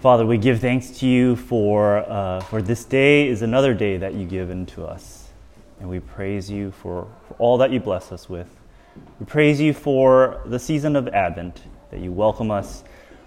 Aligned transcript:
Father, 0.00 0.24
we 0.24 0.38
give 0.38 0.60
thanks 0.60 0.90
to 0.90 1.08
you 1.08 1.34
for, 1.34 2.08
uh, 2.08 2.38
for 2.42 2.62
this 2.62 2.84
day 2.84 3.26
is 3.26 3.42
another 3.42 3.74
day 3.74 3.96
that 3.96 4.14
you 4.14 4.26
given 4.26 4.64
to 4.64 4.84
us. 4.84 5.30
And 5.80 5.90
we 5.90 5.98
praise 5.98 6.48
you 6.48 6.70
for, 6.70 7.08
for 7.26 7.34
all 7.40 7.58
that 7.58 7.72
you 7.72 7.80
bless 7.80 8.12
us 8.12 8.28
with. 8.28 8.46
We 9.18 9.26
praise 9.26 9.60
you 9.60 9.74
for 9.74 10.40
the 10.46 10.58
season 10.60 10.94
of 10.94 11.08
Advent, 11.08 11.62
that 11.90 11.98
you 11.98 12.12
welcome 12.12 12.52
us 12.52 12.84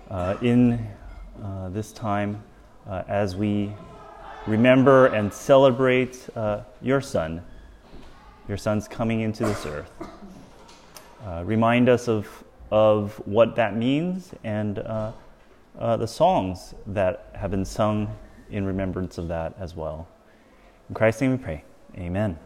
uh, 0.09 0.37
in 0.41 0.87
uh, 1.43 1.67
this 1.71 1.91
time 1.91 2.41
uh, 2.87 3.03
as 3.09 3.35
we 3.35 3.73
remember 4.47 5.07
and 5.07 5.33
celebrate 5.33 6.25
uh, 6.37 6.61
your 6.81 7.01
Son, 7.01 7.43
your 8.47 8.55
Son's 8.55 8.87
coming 8.87 9.19
into 9.19 9.43
this 9.43 9.65
earth. 9.65 9.91
Uh, 11.25 11.43
remind 11.43 11.89
us 11.89 12.07
of, 12.07 12.29
of 12.71 13.21
what 13.25 13.57
that 13.57 13.75
means 13.75 14.31
and 14.45 14.81
uh, 15.79 15.97
the 15.97 16.07
songs 16.07 16.73
that 16.87 17.31
have 17.33 17.51
been 17.51 17.65
sung 17.65 18.15
in 18.49 18.65
remembrance 18.65 19.17
of 19.17 19.27
that 19.29 19.53
as 19.59 19.75
well. 19.75 20.07
In 20.89 20.95
Christ's 20.95 21.21
name 21.21 21.31
we 21.31 21.37
pray. 21.37 21.63
Amen. 21.97 22.37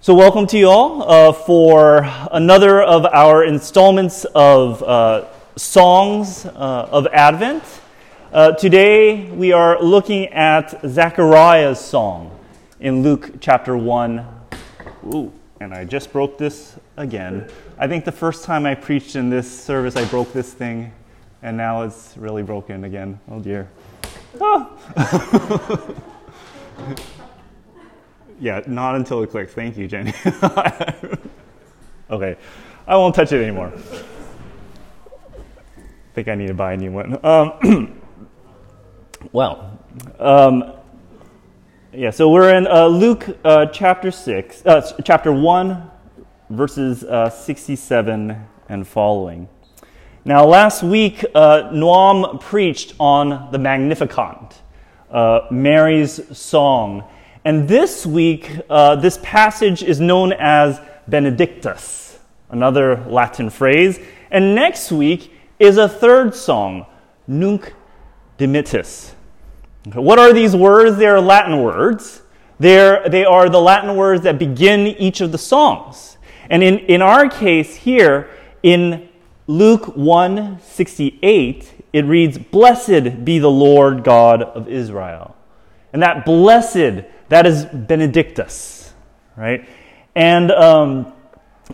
So, 0.00 0.14
welcome 0.14 0.46
to 0.48 0.58
you 0.58 0.68
all 0.68 1.08
uh, 1.08 1.32
for 1.32 2.02
another 2.32 2.82
of 2.82 3.06
our 3.06 3.44
installments 3.44 4.24
of 4.34 4.82
uh, 4.82 5.26
songs 5.56 6.44
uh, 6.44 6.88
of 6.90 7.06
Advent. 7.12 7.62
Uh, 8.32 8.52
today 8.52 9.30
we 9.30 9.52
are 9.52 9.80
looking 9.80 10.26
at 10.28 10.80
Zechariah's 10.86 11.78
song 11.78 12.36
in 12.80 13.02
Luke 13.02 13.34
chapter 13.40 13.76
1. 13.76 14.26
Ooh, 15.14 15.32
and 15.62 15.72
I 15.72 15.84
just 15.84 16.12
broke 16.12 16.38
this 16.38 16.76
again. 16.96 17.48
I 17.78 17.86
think 17.86 18.04
the 18.04 18.12
first 18.12 18.44
time 18.44 18.66
I 18.66 18.74
preached 18.74 19.16
in 19.16 19.30
this 19.30 19.48
service, 19.48 19.96
I 19.96 20.04
broke 20.06 20.32
this 20.32 20.52
thing, 20.52 20.92
and 21.42 21.56
now 21.56 21.82
it's 21.82 22.16
really 22.16 22.42
broken 22.42 22.84
again. 22.84 23.20
Oh 23.30 23.38
dear. 23.38 23.68
Oh. 24.40 24.76
yeah, 28.40 28.62
not 28.66 28.96
until 28.96 29.22
it 29.22 29.30
clicks. 29.30 29.54
Thank 29.54 29.76
you, 29.76 29.86
Jenny. 29.86 30.12
okay, 32.10 32.36
I 32.86 32.96
won't 32.96 33.14
touch 33.14 33.32
it 33.32 33.40
anymore. 33.40 33.72
I 33.72 33.78
think 36.14 36.28
I 36.28 36.34
need 36.34 36.48
to 36.48 36.54
buy 36.54 36.72
a 36.72 36.76
new 36.76 36.92
one. 36.92 37.24
Um, 37.24 38.02
well, 39.32 39.78
um, 40.18 40.72
yeah, 41.94 42.08
so 42.08 42.30
we're 42.30 42.54
in 42.54 42.66
uh, 42.66 42.86
Luke 42.86 43.26
uh, 43.44 43.66
chapter 43.66 44.10
6, 44.10 44.64
uh, 44.64 44.92
chapter 45.04 45.30
1, 45.30 45.90
verses 46.48 47.04
uh, 47.04 47.28
67 47.28 48.34
and 48.70 48.88
following. 48.88 49.46
Now, 50.24 50.46
last 50.46 50.82
week, 50.82 51.22
uh, 51.34 51.70
Noam 51.70 52.40
preached 52.40 52.94
on 52.98 53.50
the 53.52 53.58
Magnificat, 53.58 54.58
uh, 55.10 55.40
Mary's 55.50 56.36
song. 56.36 57.04
And 57.44 57.68
this 57.68 58.06
week, 58.06 58.50
uh, 58.70 58.96
this 58.96 59.18
passage 59.22 59.82
is 59.82 60.00
known 60.00 60.32
as 60.32 60.80
Benedictus, 61.08 62.18
another 62.48 63.04
Latin 63.04 63.50
phrase. 63.50 64.00
And 64.30 64.54
next 64.54 64.92
week 64.92 65.30
is 65.58 65.76
a 65.76 65.90
third 65.90 66.34
song, 66.34 66.86
Nunc 67.26 67.74
Dimittis. 68.38 69.12
What 69.86 70.18
are 70.18 70.32
these 70.32 70.54
words? 70.54 70.96
They 70.96 71.06
are 71.06 71.20
Latin 71.20 71.62
words. 71.62 72.22
They're, 72.58 73.08
they 73.08 73.24
are 73.24 73.48
the 73.48 73.60
Latin 73.60 73.96
words 73.96 74.22
that 74.22 74.38
begin 74.38 74.86
each 74.86 75.20
of 75.20 75.32
the 75.32 75.38
songs. 75.38 76.16
And 76.48 76.62
in, 76.62 76.78
in 76.80 77.02
our 77.02 77.28
case 77.28 77.74
here, 77.76 78.30
in 78.62 79.08
Luke 79.46 79.96
1 79.96 80.60
68, 80.60 81.74
it 81.92 82.04
reads, 82.04 82.38
Blessed 82.38 83.24
be 83.24 83.38
the 83.38 83.50
Lord 83.50 84.04
God 84.04 84.42
of 84.42 84.68
Israel. 84.68 85.36
And 85.92 86.02
that 86.02 86.24
blessed, 86.24 87.04
that 87.28 87.46
is 87.46 87.64
Benedictus, 87.64 88.94
right? 89.36 89.68
And 90.14 90.50
um, 90.52 91.12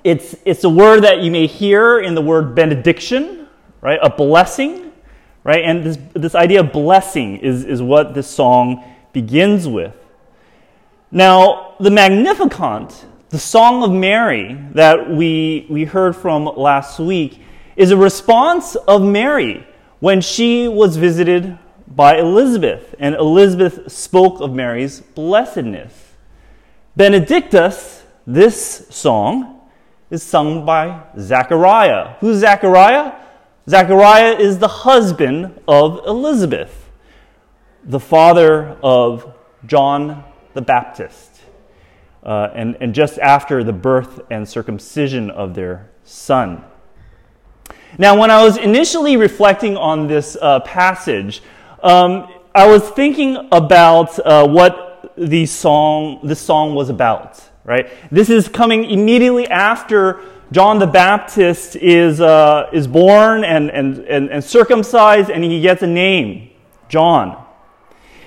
it's, 0.02 0.34
it's 0.44 0.64
a 0.64 0.70
word 0.70 1.02
that 1.02 1.20
you 1.20 1.30
may 1.30 1.46
hear 1.46 2.00
in 2.00 2.14
the 2.14 2.22
word 2.22 2.54
benediction, 2.54 3.46
right? 3.80 3.98
A 4.02 4.10
blessing, 4.10 4.87
right? 5.44 5.64
And 5.64 5.84
this, 5.84 5.98
this 6.14 6.34
idea 6.34 6.60
of 6.60 6.72
blessing 6.72 7.38
is, 7.38 7.64
is 7.64 7.80
what 7.82 8.14
this 8.14 8.28
song 8.28 8.84
begins 9.12 9.66
with. 9.66 9.96
Now, 11.10 11.74
the 11.80 11.90
Magnificat 11.90 13.06
the 13.30 13.38
Song 13.38 13.82
of 13.82 13.92
Mary 13.92 14.58
that 14.72 15.10
we, 15.10 15.66
we 15.68 15.84
heard 15.84 16.16
from 16.16 16.46
last 16.46 16.98
week 16.98 17.42
is 17.76 17.90
a 17.90 17.96
response 17.96 18.74
of 18.74 19.02
Mary 19.02 19.66
when 20.00 20.22
she 20.22 20.66
was 20.66 20.96
visited 20.96 21.58
by 21.86 22.16
Elizabeth, 22.16 22.94
and 22.98 23.14
Elizabeth 23.14 23.92
spoke 23.92 24.40
of 24.40 24.54
Mary's 24.54 25.00
blessedness. 25.00 26.14
Benedictus, 26.96 28.02
this 28.26 28.86
song, 28.88 29.60
is 30.10 30.22
sung 30.22 30.64
by 30.64 31.02
Zechariah. 31.18 32.14
Who's 32.20 32.38
Zechariah? 32.38 33.12
Zechariah 33.68 34.36
is 34.38 34.58
the 34.58 34.68
husband 34.68 35.60
of 35.68 36.00
Elizabeth, 36.06 36.90
the 37.84 38.00
father 38.00 38.78
of 38.82 39.34
John 39.66 40.24
the 40.54 40.62
Baptist 40.62 41.40
uh, 42.22 42.50
and, 42.54 42.76
and 42.80 42.94
just 42.94 43.18
after 43.18 43.62
the 43.62 43.72
birth 43.72 44.20
and 44.30 44.48
circumcision 44.48 45.30
of 45.30 45.54
their 45.54 45.90
son. 46.04 46.64
Now, 47.96 48.18
when 48.18 48.30
I 48.30 48.42
was 48.42 48.56
initially 48.56 49.16
reflecting 49.16 49.76
on 49.76 50.06
this 50.06 50.36
uh, 50.40 50.60
passage, 50.60 51.42
um, 51.82 52.28
I 52.54 52.66
was 52.66 52.88
thinking 52.90 53.48
about 53.52 54.18
uh, 54.18 54.46
what 54.46 55.12
the 55.16 55.46
song, 55.46 56.20
this 56.22 56.40
song 56.40 56.74
was 56.74 56.90
about, 56.90 57.42
right? 57.64 57.88
This 58.10 58.30
is 58.30 58.48
coming 58.48 58.84
immediately 58.84 59.46
after 59.46 60.20
John 60.50 60.78
the 60.78 60.86
Baptist 60.86 61.76
is, 61.76 62.20
uh, 62.22 62.70
is 62.72 62.86
born 62.86 63.44
and, 63.44 63.70
and, 63.70 63.98
and, 63.98 64.30
and 64.30 64.42
circumcised, 64.42 65.30
and 65.30 65.44
he 65.44 65.60
gets 65.60 65.82
a 65.82 65.86
name, 65.86 66.50
John. 66.88 67.44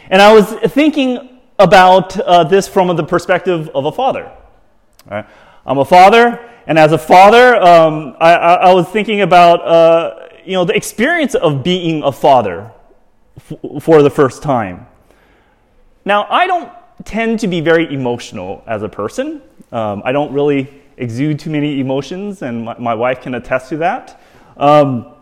And 0.10 0.22
I 0.22 0.32
was 0.32 0.52
thinking 0.52 1.40
about 1.58 2.20
uh, 2.20 2.44
this 2.44 2.68
from 2.68 2.96
the 2.96 3.04
perspective 3.04 3.70
of 3.74 3.86
a 3.86 3.92
father. 3.92 4.32
Right? 5.10 5.26
I'm 5.66 5.80
a 5.80 5.86
father, 5.86 6.40
and 6.68 6.78
as 6.78 6.92
a 6.92 6.98
father, 6.98 7.56
um, 7.56 8.16
I, 8.20 8.34
I, 8.34 8.74
was 8.74 8.88
thinking 8.88 9.22
about 9.22 9.66
uh, 9.66 10.28
you 10.46 10.54
know 10.54 10.66
the 10.66 10.76
experience 10.76 11.34
of 11.34 11.64
being 11.64 12.04
a 12.04 12.12
father 12.12 12.72
f- 13.38 13.82
for 13.82 14.04
the 14.04 14.10
first 14.10 14.44
time. 14.44 14.88
Now, 16.04 16.28
I 16.30 16.48
don't 16.48 16.72
tend 17.04 17.40
to 17.40 17.48
be 17.48 17.62
very 17.62 17.92
emotional 17.94 18.64
as 18.68 18.84
a 18.84 18.90
person. 18.90 19.42
Um, 19.72 20.02
I 20.04 20.12
don't 20.12 20.34
really 20.34 20.81
exude 21.02 21.40
too 21.40 21.50
many 21.50 21.80
emotions, 21.80 22.42
and 22.42 22.66
my, 22.66 22.78
my 22.78 22.94
wife 22.94 23.22
can 23.22 23.36
attest 23.36 23.70
to 23.70 23.78
that. 23.78 24.22
Um, 24.58 25.14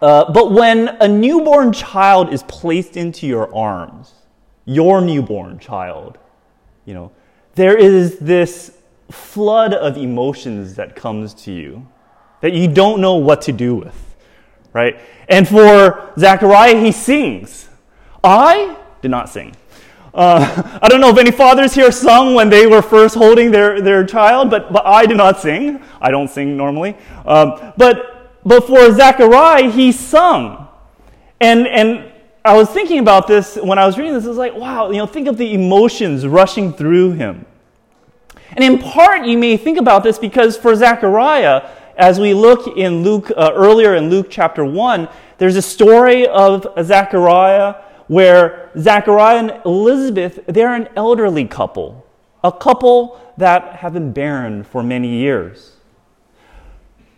uh, 0.00 0.32
but 0.32 0.52
when 0.52 0.88
a 1.00 1.08
newborn 1.08 1.72
child 1.72 2.32
is 2.32 2.42
placed 2.44 2.96
into 2.96 3.26
your 3.26 3.54
arms, 3.54 4.14
your 4.68 5.00
newborn 5.00 5.58
child. 5.58 6.18
You 6.84 6.92
know, 6.92 7.12
there 7.54 7.74
is 7.74 8.18
this 8.18 8.76
flood 9.10 9.72
of 9.72 9.96
emotions 9.96 10.74
that 10.74 10.94
comes 10.94 11.32
to 11.32 11.52
you 11.52 11.88
that 12.42 12.52
you 12.52 12.68
don't 12.68 13.00
know 13.00 13.14
what 13.14 13.40
to 13.42 13.52
do 13.52 13.74
with, 13.74 14.16
right? 14.74 15.00
And 15.26 15.48
for 15.48 16.12
Zechariah, 16.18 16.78
he 16.78 16.92
sings. 16.92 17.70
I 18.22 18.76
did 19.00 19.10
not 19.10 19.30
sing. 19.30 19.56
Uh, 20.14 20.78
I 20.82 20.88
don't 20.88 21.00
know 21.00 21.10
if 21.10 21.18
any 21.18 21.30
fathers 21.30 21.74
here 21.74 21.92
sung 21.92 22.34
when 22.34 22.50
they 22.50 22.66
were 22.66 22.82
first 22.82 23.14
holding 23.14 23.50
their, 23.50 23.80
their 23.80 24.04
child, 24.04 24.50
but, 24.50 24.72
but 24.72 24.86
I 24.86 25.06
do 25.06 25.14
not 25.14 25.40
sing. 25.40 25.82
I 26.00 26.10
don't 26.10 26.28
sing 26.28 26.56
normally. 26.56 26.96
Um, 27.26 27.72
but, 27.76 28.40
but 28.44 28.66
for 28.66 28.92
Zechariah, 28.92 29.70
he 29.70 29.92
sung. 29.92 30.68
And, 31.40 31.66
and 31.66 32.12
I 32.44 32.56
was 32.56 32.68
thinking 32.70 32.98
about 32.98 33.26
this 33.26 33.56
when 33.56 33.78
I 33.78 33.86
was 33.86 33.98
reading 33.98 34.14
this. 34.14 34.24
I 34.24 34.28
was 34.28 34.38
like, 34.38 34.54
wow, 34.54 34.90
you 34.90 34.96
know, 34.96 35.06
think 35.06 35.28
of 35.28 35.36
the 35.36 35.54
emotions 35.54 36.26
rushing 36.26 36.72
through 36.72 37.12
him. 37.12 37.46
And 38.52 38.64
in 38.64 38.78
part, 38.78 39.26
you 39.26 39.36
may 39.36 39.56
think 39.56 39.78
about 39.78 40.02
this 40.02 40.18
because 40.18 40.56
for 40.56 40.74
Zechariah, 40.74 41.68
as 41.96 42.18
we 42.18 42.32
look 42.32 42.76
in 42.76 43.02
Luke, 43.02 43.30
uh, 43.36 43.52
earlier 43.54 43.94
in 43.94 44.08
Luke 44.08 44.28
chapter 44.30 44.64
1, 44.64 45.08
there's 45.36 45.56
a 45.56 45.62
story 45.62 46.26
of 46.26 46.66
Zechariah 46.82 47.74
where 48.06 48.67
Zechariah 48.78 49.38
and 49.38 49.62
Elizabeth, 49.64 50.40
they're 50.46 50.74
an 50.74 50.88
elderly 50.96 51.44
couple, 51.46 52.06
a 52.44 52.52
couple 52.52 53.20
that 53.36 53.76
have 53.76 53.94
been 53.94 54.12
barren 54.12 54.64
for 54.64 54.82
many 54.82 55.08
years. 55.08 55.76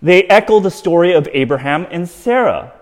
They 0.02 0.24
echo 0.24 0.60
the 0.60 0.70
story 0.70 1.12
of 1.12 1.28
Abraham 1.32 1.86
and 1.90 2.08
Sarah. 2.08 2.72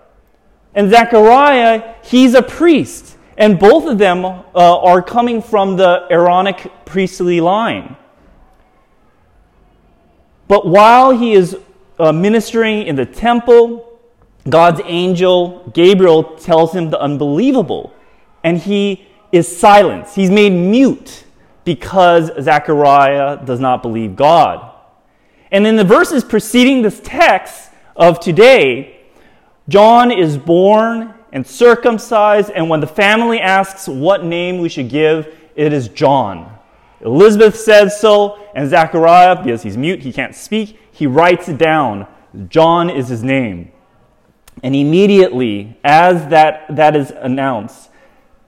And 0.73 0.89
Zechariah, 0.89 1.95
he's 2.03 2.33
a 2.33 2.41
priest. 2.41 3.17
And 3.37 3.57
both 3.57 3.85
of 3.85 3.97
them 3.97 4.25
uh, 4.25 4.43
are 4.53 5.01
coming 5.01 5.41
from 5.41 5.77
the 5.77 6.05
Aaronic 6.09 6.71
priestly 6.85 7.39
line. 7.41 7.95
But 10.47 10.67
while 10.67 11.11
he 11.11 11.33
is 11.33 11.57
uh, 11.99 12.11
ministering 12.11 12.87
in 12.87 12.95
the 12.95 13.05
temple, 13.05 13.99
God's 14.49 14.81
angel 14.83 15.71
Gabriel 15.73 16.23
tells 16.37 16.73
him 16.73 16.89
the 16.89 16.99
unbelievable, 16.99 17.93
and 18.49 18.57
he 18.57 19.05
is 19.31 19.47
silenced. 19.59 20.15
He's 20.15 20.31
made 20.31 20.49
mute 20.49 21.23
because 21.65 22.31
Zechariah 22.41 23.45
does 23.45 23.59
not 23.59 23.83
believe 23.83 24.15
God. 24.15 24.73
And 25.51 25.67
in 25.67 25.75
the 25.75 25.83
verses 25.83 26.23
preceding 26.23 26.81
this 26.81 26.99
text 27.03 27.69
of 27.95 28.19
today, 28.19 29.01
John 29.67 30.11
is 30.11 30.35
born 30.35 31.13
and 31.31 31.45
circumcised, 31.45 32.49
and 32.49 32.71
when 32.71 32.79
the 32.79 32.87
family 32.87 33.39
asks 33.39 33.87
what 33.87 34.25
name 34.25 34.57
we 34.57 34.67
should 34.67 34.89
give, 34.89 35.31
it 35.55 35.71
is 35.71 35.89
John. 35.89 36.51
Elizabeth 37.01 37.55
says 37.55 37.99
so, 37.99 38.39
and 38.55 38.67
Zechariah, 38.67 39.43
because 39.43 39.61
he's 39.61 39.77
mute, 39.77 40.01
he 40.01 40.11
can't 40.11 40.33
speak, 40.33 40.79
he 40.91 41.05
writes 41.05 41.47
it 41.47 41.59
down. 41.59 42.07
John 42.47 42.89
is 42.89 43.09
his 43.09 43.23
name. 43.23 43.71
And 44.63 44.75
immediately, 44.75 45.77
as 45.83 46.29
that, 46.29 46.65
that 46.75 46.95
is 46.95 47.11
announced, 47.11 47.88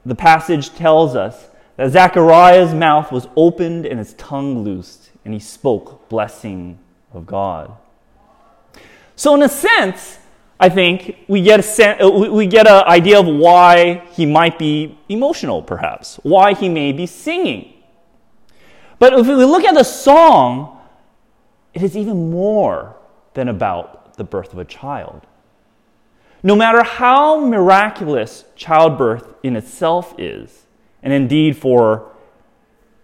the 0.05 0.15
passage 0.15 0.73
tells 0.73 1.15
us 1.15 1.47
that 1.77 1.91
Zechariah's 1.91 2.73
mouth 2.73 3.11
was 3.11 3.27
opened 3.35 3.85
and 3.85 3.99
his 3.99 4.13
tongue 4.15 4.63
loosed, 4.63 5.11
and 5.25 5.33
he 5.33 5.39
spoke 5.39 6.09
blessing 6.09 6.79
of 7.13 7.25
God. 7.25 7.75
So, 9.15 9.35
in 9.35 9.43
a 9.43 9.49
sense, 9.49 10.17
I 10.59 10.69
think 10.69 11.17
we 11.27 11.41
get 11.41 11.59
a 11.59 11.63
sen- 11.63 12.01
uh, 12.01 12.09
we 12.09 12.45
get 12.45 12.67
an 12.67 12.83
idea 12.85 13.19
of 13.19 13.25
why 13.25 14.03
he 14.11 14.25
might 14.25 14.59
be 14.59 14.97
emotional, 15.09 15.61
perhaps, 15.61 16.19
why 16.23 16.53
he 16.53 16.69
may 16.69 16.91
be 16.91 17.07
singing. 17.07 17.73
But 18.99 19.13
if 19.13 19.25
we 19.25 19.33
look 19.33 19.63
at 19.63 19.73
the 19.73 19.83
song, 19.83 20.79
it 21.73 21.81
is 21.81 21.97
even 21.97 22.29
more 22.29 22.95
than 23.33 23.47
about 23.47 24.17
the 24.17 24.23
birth 24.23 24.53
of 24.53 24.59
a 24.59 24.65
child. 24.65 25.25
No 26.43 26.55
matter 26.55 26.83
how 26.83 27.39
miraculous 27.45 28.45
childbirth 28.55 29.35
in 29.43 29.55
itself 29.55 30.15
is, 30.17 30.65
and 31.03 31.13
indeed 31.13 31.55
for 31.57 32.11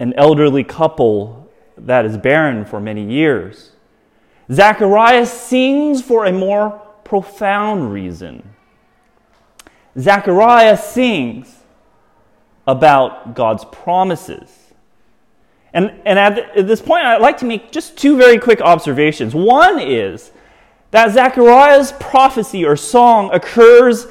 an 0.00 0.12
elderly 0.14 0.64
couple 0.64 1.48
that 1.76 2.04
is 2.04 2.16
barren 2.16 2.64
for 2.64 2.80
many 2.80 3.04
years, 3.04 3.72
Zacharias 4.50 5.32
sings 5.32 6.02
for 6.02 6.24
a 6.24 6.32
more 6.32 6.70
profound 7.04 7.92
reason. 7.92 8.42
Zachariah 9.98 10.76
sings 10.76 11.54
about 12.66 13.34
God's 13.34 13.64
promises. 13.66 14.50
And, 15.72 16.00
and 16.04 16.18
at, 16.18 16.66
this 16.66 16.80
point, 16.80 17.04
I'd 17.04 17.20
like 17.20 17.38
to 17.38 17.44
make 17.44 17.72
just 17.72 17.96
two 17.96 18.16
very 18.16 18.38
quick 18.38 18.60
observations. 18.60 19.34
One 19.34 19.78
is 19.78 20.30
that 20.90 21.12
Zechariah's 21.12 21.92
prophecy 21.92 22.64
or 22.64 22.76
song 22.76 23.30
occurs 23.32 24.06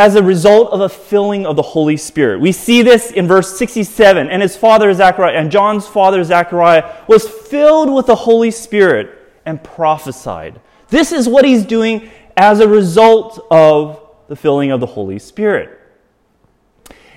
as 0.00 0.14
a 0.14 0.22
result 0.22 0.72
of 0.72 0.80
a 0.80 0.88
filling 0.88 1.44
of 1.44 1.56
the 1.56 1.62
Holy 1.62 1.96
Spirit. 1.96 2.40
We 2.40 2.52
see 2.52 2.80
this 2.80 3.10
in 3.10 3.28
verse 3.28 3.58
67. 3.58 4.30
And 4.30 4.40
his 4.40 4.56
father 4.56 4.92
Zechariah, 4.94 5.36
and 5.36 5.50
John's 5.50 5.86
father 5.86 6.24
Zechariah, 6.24 7.04
was 7.06 7.28
filled 7.28 7.92
with 7.92 8.06
the 8.06 8.14
Holy 8.14 8.50
Spirit 8.50 9.10
and 9.44 9.62
prophesied. 9.62 10.58
This 10.88 11.12
is 11.12 11.28
what 11.28 11.44
he's 11.44 11.66
doing 11.66 12.10
as 12.36 12.60
a 12.60 12.68
result 12.68 13.46
of 13.50 14.00
the 14.28 14.36
filling 14.36 14.70
of 14.70 14.80
the 14.80 14.86
Holy 14.86 15.18
Spirit. 15.18 15.78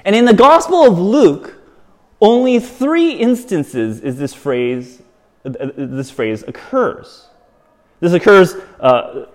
And 0.04 0.13
in 0.13 0.25
the 0.25 0.34
Gospel 0.34 0.86
of 0.86 1.00
Luke, 1.00 1.56
only 2.19 2.60
three 2.60 3.13
instances 3.13 4.01
is 4.01 4.18
this 4.18 4.34
phrase, 4.34 5.01
uh, 5.46 5.51
this 5.78 6.12
phrase 6.12 6.44
occurs. 6.44 7.28
This 8.03 8.11
occurs 8.11 8.55
uh, 8.81 9.27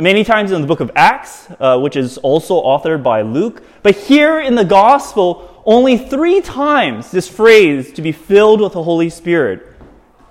many 0.00 0.24
times 0.24 0.50
in 0.50 0.60
the 0.60 0.66
book 0.66 0.80
of 0.80 0.90
Acts, 0.96 1.46
uh, 1.60 1.78
which 1.78 1.94
is 1.94 2.18
also 2.18 2.60
authored 2.60 3.04
by 3.04 3.22
Luke. 3.22 3.62
But 3.84 3.94
here 3.94 4.40
in 4.40 4.56
the 4.56 4.64
Gospel, 4.64 5.62
only 5.64 5.96
three 5.96 6.40
times 6.40 7.12
this 7.12 7.28
phrase, 7.28 7.92
to 7.92 8.02
be 8.02 8.10
filled 8.10 8.60
with 8.60 8.72
the 8.72 8.82
Holy 8.82 9.08
Spirit, 9.08 9.76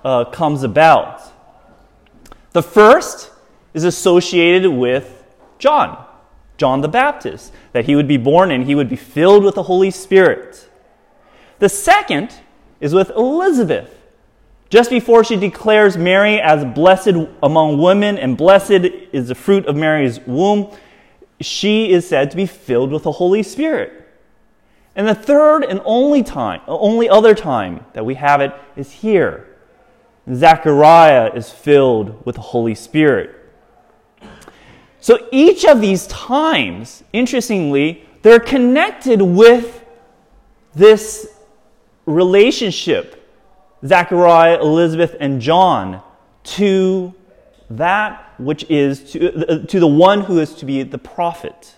uh, 0.04 0.26
comes 0.26 0.62
about. 0.62 1.22
The 2.52 2.62
first 2.62 3.30
is 3.72 3.84
associated 3.84 4.70
with 4.70 5.24
John, 5.58 6.04
John 6.58 6.82
the 6.82 6.88
Baptist, 6.88 7.50
that 7.72 7.86
he 7.86 7.96
would 7.96 8.06
be 8.06 8.18
born 8.18 8.50
and 8.50 8.66
he 8.66 8.74
would 8.74 8.90
be 8.90 8.96
filled 8.96 9.42
with 9.42 9.54
the 9.54 9.62
Holy 9.62 9.90
Spirit. 9.90 10.68
The 11.60 11.70
second 11.70 12.30
is 12.78 12.92
with 12.92 13.08
Elizabeth, 13.12 14.03
just 14.70 14.90
before 14.90 15.24
she 15.24 15.36
declares 15.36 15.96
Mary 15.96 16.40
as 16.40 16.64
blessed 16.64 17.12
among 17.42 17.78
women 17.78 18.18
and 18.18 18.36
blessed 18.36 18.70
is 19.12 19.28
the 19.28 19.34
fruit 19.34 19.66
of 19.66 19.76
Mary's 19.76 20.20
womb, 20.20 20.74
she 21.40 21.92
is 21.92 22.08
said 22.08 22.30
to 22.30 22.36
be 22.36 22.46
filled 22.46 22.90
with 22.90 23.02
the 23.02 23.12
Holy 23.12 23.42
Spirit. 23.42 24.04
And 24.96 25.08
the 25.08 25.14
third 25.14 25.64
and 25.64 25.80
only 25.84 26.22
time, 26.22 26.60
only 26.66 27.08
other 27.08 27.34
time 27.34 27.84
that 27.94 28.04
we 28.04 28.14
have 28.14 28.40
it 28.40 28.52
is 28.76 28.90
here. 28.90 29.48
Zechariah 30.32 31.32
is 31.34 31.50
filled 31.50 32.24
with 32.24 32.36
the 32.36 32.40
Holy 32.40 32.74
Spirit. 32.74 33.34
So 35.00 35.28
each 35.30 35.64
of 35.66 35.80
these 35.80 36.06
times, 36.06 37.04
interestingly, 37.12 38.08
they're 38.22 38.40
connected 38.40 39.20
with 39.20 39.84
this 40.74 41.28
relationship 42.06 43.23
Zachariah, 43.86 44.60
Elizabeth, 44.60 45.16
and 45.20 45.40
John 45.40 46.02
to 46.44 47.14
that 47.70 48.32
which 48.38 48.68
is 48.70 49.12
to, 49.12 49.48
uh, 49.48 49.66
to 49.66 49.80
the 49.80 49.86
one 49.86 50.22
who 50.22 50.38
is 50.38 50.54
to 50.54 50.66
be 50.66 50.82
the 50.82 50.98
prophet, 50.98 51.74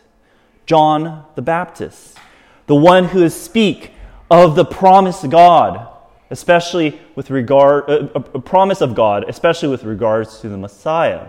John 0.67 1.25
the 1.35 1.43
Baptist, 1.43 2.19
the 2.67 2.75
one 2.75 3.07
who 3.07 3.23
is 3.23 3.35
speak 3.35 3.93
of 4.31 4.57
the 4.57 4.65
promised 4.65 5.29
God, 5.31 5.89
especially 6.31 7.01
with 7.15 7.31
regard 7.31 7.89
uh, 7.89 8.09
a 8.15 8.41
promise 8.41 8.81
of 8.81 8.95
God, 8.95 9.25
especially 9.29 9.69
with 9.69 9.85
regards 9.85 10.41
to 10.41 10.49
the 10.49 10.57
Messiah. 10.57 11.29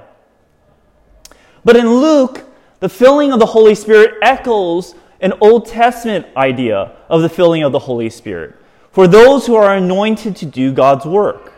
But 1.63 1.75
in 1.75 1.89
Luke, 1.89 2.45
the 2.79 2.89
filling 2.89 3.31
of 3.31 3.39
the 3.39 3.45
Holy 3.47 3.75
Spirit 3.75 4.15
echoes 4.21 4.95
an 5.19 5.33
Old 5.41 5.67
Testament 5.67 6.27
idea 6.35 6.95
of 7.09 7.21
the 7.21 7.29
filling 7.29 7.63
of 7.63 7.71
the 7.71 7.79
Holy 7.79 8.09
Spirit 8.09 8.55
for 8.97 9.07
those 9.07 9.45
who 9.45 9.53
are 9.53 9.75
anointed 9.75 10.35
to 10.35 10.43
do 10.43 10.73
God's 10.73 11.05
work. 11.05 11.53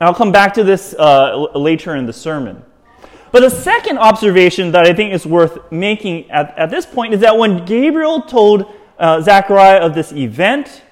And 0.00 0.08
I'll 0.08 0.14
come 0.14 0.32
back 0.32 0.54
to 0.54 0.64
this 0.64 0.92
uh, 0.98 1.46
later 1.54 1.94
in 1.94 2.04
the 2.04 2.12
sermon. 2.12 2.64
But 3.30 3.42
the 3.42 3.48
second 3.48 3.98
observation 3.98 4.72
that 4.72 4.84
I 4.84 4.92
think 4.92 5.14
is 5.14 5.24
worth 5.24 5.70
making 5.70 6.28
at, 6.32 6.58
at 6.58 6.70
this 6.70 6.84
point 6.84 7.14
is 7.14 7.20
that 7.20 7.38
when 7.38 7.64
Gabriel 7.64 8.22
told 8.22 8.74
uh, 8.98 9.20
Zechariah 9.20 9.78
of 9.82 9.94
this 9.94 10.10
event, 10.10 10.82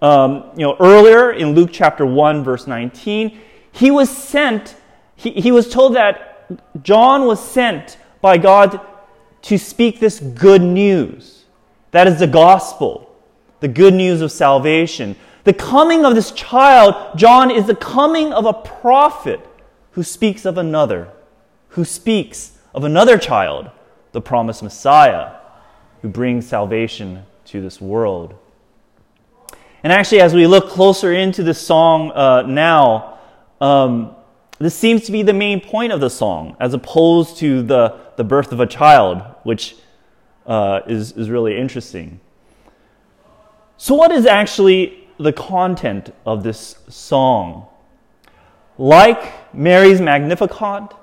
um, 0.00 0.44
you 0.56 0.62
know, 0.62 0.78
earlier 0.80 1.30
in 1.30 1.54
Luke 1.54 1.68
chapter 1.70 2.06
1, 2.06 2.42
verse 2.42 2.66
19, 2.66 3.38
he 3.70 3.90
was 3.90 4.08
sent, 4.08 4.76
he, 5.14 5.32
he 5.32 5.52
was 5.52 5.68
told 5.68 5.94
that 5.94 6.82
John 6.82 7.26
was 7.26 7.38
sent 7.38 7.98
by 8.22 8.38
God 8.38 8.80
to 9.42 9.58
speak 9.58 10.00
this 10.00 10.20
good 10.20 10.62
news. 10.62 11.44
That 11.90 12.06
is 12.06 12.18
the 12.18 12.26
gospel 12.26 13.11
the 13.62 13.68
good 13.68 13.94
news 13.94 14.20
of 14.20 14.30
salvation. 14.30 15.16
The 15.44 15.52
coming 15.52 16.04
of 16.04 16.14
this 16.14 16.32
child, 16.32 17.16
John, 17.16 17.50
is 17.50 17.66
the 17.66 17.76
coming 17.76 18.32
of 18.32 18.44
a 18.44 18.52
prophet 18.52 19.40
who 19.92 20.02
speaks 20.02 20.44
of 20.44 20.58
another, 20.58 21.08
who 21.68 21.84
speaks 21.84 22.58
of 22.74 22.84
another 22.84 23.16
child, 23.18 23.70
the 24.10 24.20
promised 24.20 24.62
Messiah, 24.62 25.36
who 26.02 26.08
brings 26.08 26.46
salvation 26.46 27.24
to 27.46 27.60
this 27.60 27.80
world. 27.80 28.34
And 29.84 29.92
actually, 29.92 30.20
as 30.20 30.34
we 30.34 30.46
look 30.46 30.68
closer 30.68 31.12
into 31.12 31.44
this 31.44 31.60
song 31.60 32.10
uh, 32.10 32.42
now, 32.42 33.18
um, 33.60 34.16
this 34.58 34.74
seems 34.74 35.04
to 35.06 35.12
be 35.12 35.22
the 35.22 35.32
main 35.32 35.60
point 35.60 35.92
of 35.92 36.00
the 36.00 36.10
song, 36.10 36.56
as 36.58 36.74
opposed 36.74 37.36
to 37.38 37.62
the, 37.62 37.96
the 38.16 38.24
birth 38.24 38.50
of 38.52 38.58
a 38.58 38.66
child, 38.66 39.22
which 39.44 39.76
uh, 40.46 40.80
is, 40.88 41.12
is 41.12 41.30
really 41.30 41.56
interesting. 41.56 42.20
So, 43.76 43.94
what 43.94 44.12
is 44.12 44.26
actually 44.26 45.08
the 45.18 45.32
content 45.32 46.14
of 46.24 46.42
this 46.42 46.76
song? 46.88 47.66
Like 48.78 49.54
Mary's 49.54 50.00
Magnificat, 50.00 50.94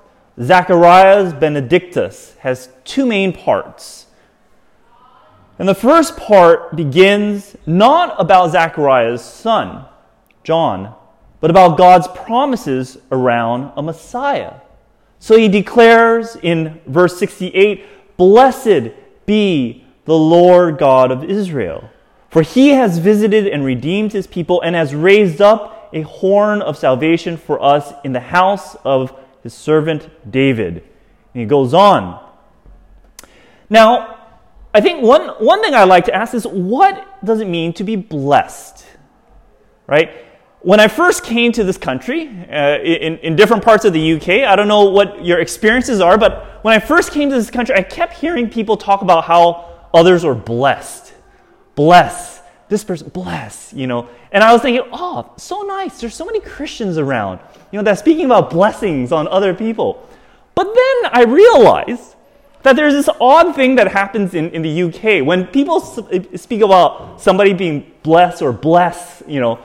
Zachariah's 0.42 1.34
Benedictus 1.34 2.36
has 2.40 2.70
two 2.84 3.06
main 3.06 3.34
parts. 3.34 4.08
And 5.58 5.68
the 5.68 5.76
first 5.76 6.16
part 6.16 6.76
begins 6.76 7.58
not 7.66 8.16
about 8.18 8.52
Zachariah's 8.52 9.22
son, 9.22 9.86
John, 10.44 10.96
but 11.42 11.52
about 11.52 11.78
God's 11.78 12.08
promises 12.08 12.98
around 13.12 13.74
a 13.76 13.84
Messiah. 13.84 14.56
So 15.20 15.38
he 15.38 15.50
declares 15.50 16.38
in 16.42 16.80
verse 16.88 17.18
68 17.20 17.86
Blessed 18.16 18.92
be 19.26 19.86
the 20.06 20.18
Lord 20.18 20.78
God 20.78 21.12
of 21.12 21.24
Israel 21.24 21.90
for 22.30 22.42
he 22.42 22.70
has 22.70 23.00
visited 23.00 23.48
and 23.48 23.66
redeemed 23.66 24.14
his 24.14 24.28
people 24.28 24.62
and 24.62 24.76
has 24.76 24.94
raised 24.94 25.42
up 25.42 25.90
a 25.94 26.02
horn 26.02 26.62
of 26.62 26.78
salvation 26.78 27.38
for 27.38 27.62
us 27.62 27.94
in 28.04 28.14
the 28.14 28.20
house 28.20 28.76
of 28.86 29.18
his 29.42 29.54
servant 29.54 30.10
David. 30.32 30.84
And 31.34 31.42
he 31.42 31.46
goes 31.46 31.74
on 31.74 32.24
Now, 33.70 34.18
I 34.74 34.82
think 34.82 35.02
one, 35.02 35.30
one 35.40 35.64
thing 35.64 35.74
I 35.74 35.84
like 35.86 36.06
to 36.06 36.14
ask 36.14 36.34
is 36.34 36.46
what 36.46 37.26
does 37.26 37.40
it 37.40 37.48
mean 37.48 37.74
to 37.74 37.84
be 37.84 37.96
blessed? 37.96 38.86
Right? 39.88 40.12
When 40.62 40.80
I 40.80 40.88
first 40.88 41.24
came 41.24 41.52
to 41.54 41.64
this 41.64 41.78
country, 41.78 42.28
uh, 42.28 42.80
in, 42.80 43.18
in 43.20 43.36
different 43.36 43.64
parts 43.64 43.86
of 43.86 43.94
the 43.94 44.14
UK, 44.14 44.48
I 44.48 44.56
don't 44.56 44.68
know 44.68 44.90
what 44.90 45.26
your 45.26 45.40
experiences 45.40 46.02
are, 46.02 46.18
but 46.18 46.64
when 46.64 46.76
I 46.76 46.80
first 46.80 47.12
came 47.12 47.30
to 47.30 47.36
this 47.36 47.50
country, 47.50 47.76
I 47.76 47.82
kept 47.82 48.14
hearing 48.14 48.50
people 48.50 48.76
talk 48.76 49.02
about 49.02 49.24
how 49.24 49.88
others 49.94 50.26
were 50.26 50.36
blessed. 50.36 51.09
Bless. 51.80 52.42
This 52.68 52.84
person, 52.84 53.08
bless, 53.08 53.72
you 53.72 53.88
know. 53.88 54.10
And 54.34 54.44
I 54.44 54.52
was 54.52 54.62
thinking, 54.62 54.84
oh, 54.92 55.32
so 55.38 55.62
nice. 55.62 56.02
There's 56.02 56.14
so 56.14 56.26
many 56.26 56.42
Christians 56.42 56.98
around, 56.98 57.40
you 57.72 57.80
know, 57.80 57.84
that 57.84 57.98
speaking 57.98 58.26
about 58.26 58.50
blessings 58.50 59.14
on 59.14 59.30
other 59.30 59.54
people. 59.54 60.06
But 60.56 60.66
then 60.66 61.12
I 61.14 61.24
realized 61.26 62.16
that 62.64 62.76
there's 62.76 62.94
this 62.94 63.08
odd 63.22 63.56
thing 63.56 63.78
that 63.78 63.88
happens 63.88 64.34
in, 64.34 64.50
in 64.50 64.62
the 64.62 64.84
UK. 64.84 65.26
When 65.26 65.48
people 65.48 65.80
speak 65.80 66.64
about 66.64 67.22
somebody 67.22 67.54
being 67.54 67.90
blessed 68.04 68.42
or 68.42 68.52
blessed, 68.52 69.24
you 69.26 69.40
know, 69.40 69.58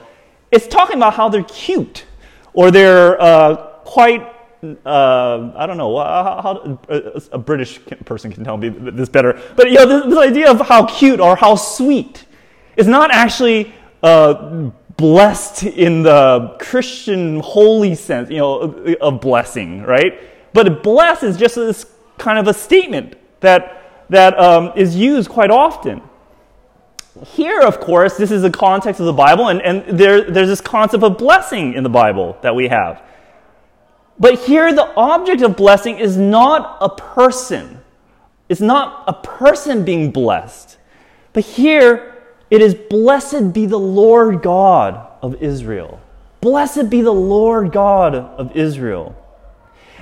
it's 0.52 0.68
talking 0.68 0.98
about 0.98 1.14
how 1.14 1.28
they're 1.28 1.42
cute 1.42 2.04
or 2.52 2.70
they're 2.70 3.20
uh, 3.20 3.56
quite, 3.82 4.24
uh, 4.84 5.52
I 5.56 5.66
don't 5.66 5.76
know, 5.76 5.96
how, 5.98 6.40
how, 6.42 6.78
a 7.32 7.38
British 7.38 7.80
person 8.04 8.32
can 8.32 8.44
tell 8.44 8.56
me 8.56 8.68
this 8.68 9.08
better. 9.08 9.40
But, 9.56 9.70
you 9.70 9.76
know, 9.76 9.86
this, 9.86 10.04
this 10.06 10.18
idea 10.18 10.50
of 10.50 10.60
how 10.60 10.86
cute 10.86 11.20
or 11.20 11.36
how 11.36 11.54
sweet 11.54 12.24
is 12.76 12.86
not 12.86 13.10
actually 13.10 13.72
uh, 14.02 14.70
blessed 14.96 15.64
in 15.64 16.02
the 16.02 16.56
Christian 16.60 17.40
holy 17.40 17.94
sense, 17.94 18.30
you 18.30 18.38
know, 18.38 18.60
of 19.00 19.20
blessing, 19.20 19.82
right? 19.82 20.20
But 20.52 20.82
bless 20.82 21.22
is 21.22 21.36
just 21.36 21.56
this 21.56 21.86
kind 22.18 22.38
of 22.38 22.46
a 22.46 22.54
statement 22.54 23.16
that, 23.40 24.06
that 24.10 24.38
um, 24.38 24.72
is 24.76 24.96
used 24.96 25.28
quite 25.28 25.50
often. 25.50 26.00
Here, 27.26 27.60
of 27.60 27.78
course, 27.78 28.16
this 28.16 28.30
is 28.30 28.42
the 28.42 28.50
context 28.50 29.00
of 29.00 29.06
the 29.06 29.12
Bible, 29.12 29.48
and, 29.48 29.62
and 29.62 29.98
there, 29.98 30.30
there's 30.30 30.48
this 30.48 30.60
concept 30.60 31.02
of 31.02 31.16
blessing 31.16 31.74
in 31.74 31.84
the 31.84 31.90
Bible 31.90 32.36
that 32.42 32.54
we 32.54 32.68
have. 32.68 33.02
But 34.18 34.40
here, 34.40 34.72
the 34.72 34.94
object 34.96 35.42
of 35.42 35.56
blessing 35.56 35.98
is 35.98 36.16
not 36.16 36.78
a 36.80 36.88
person. 36.88 37.80
It's 38.48 38.60
not 38.60 39.04
a 39.06 39.12
person 39.12 39.84
being 39.84 40.10
blessed. 40.10 40.78
But 41.32 41.44
here, 41.44 42.22
it 42.50 42.60
is 42.60 42.74
blessed 42.74 43.52
be 43.52 43.66
the 43.66 43.78
Lord 43.78 44.42
God 44.42 45.08
of 45.22 45.42
Israel. 45.42 46.00
Blessed 46.40 46.90
be 46.90 47.00
the 47.00 47.12
Lord 47.12 47.72
God 47.72 48.14
of 48.14 48.56
Israel. 48.56 49.16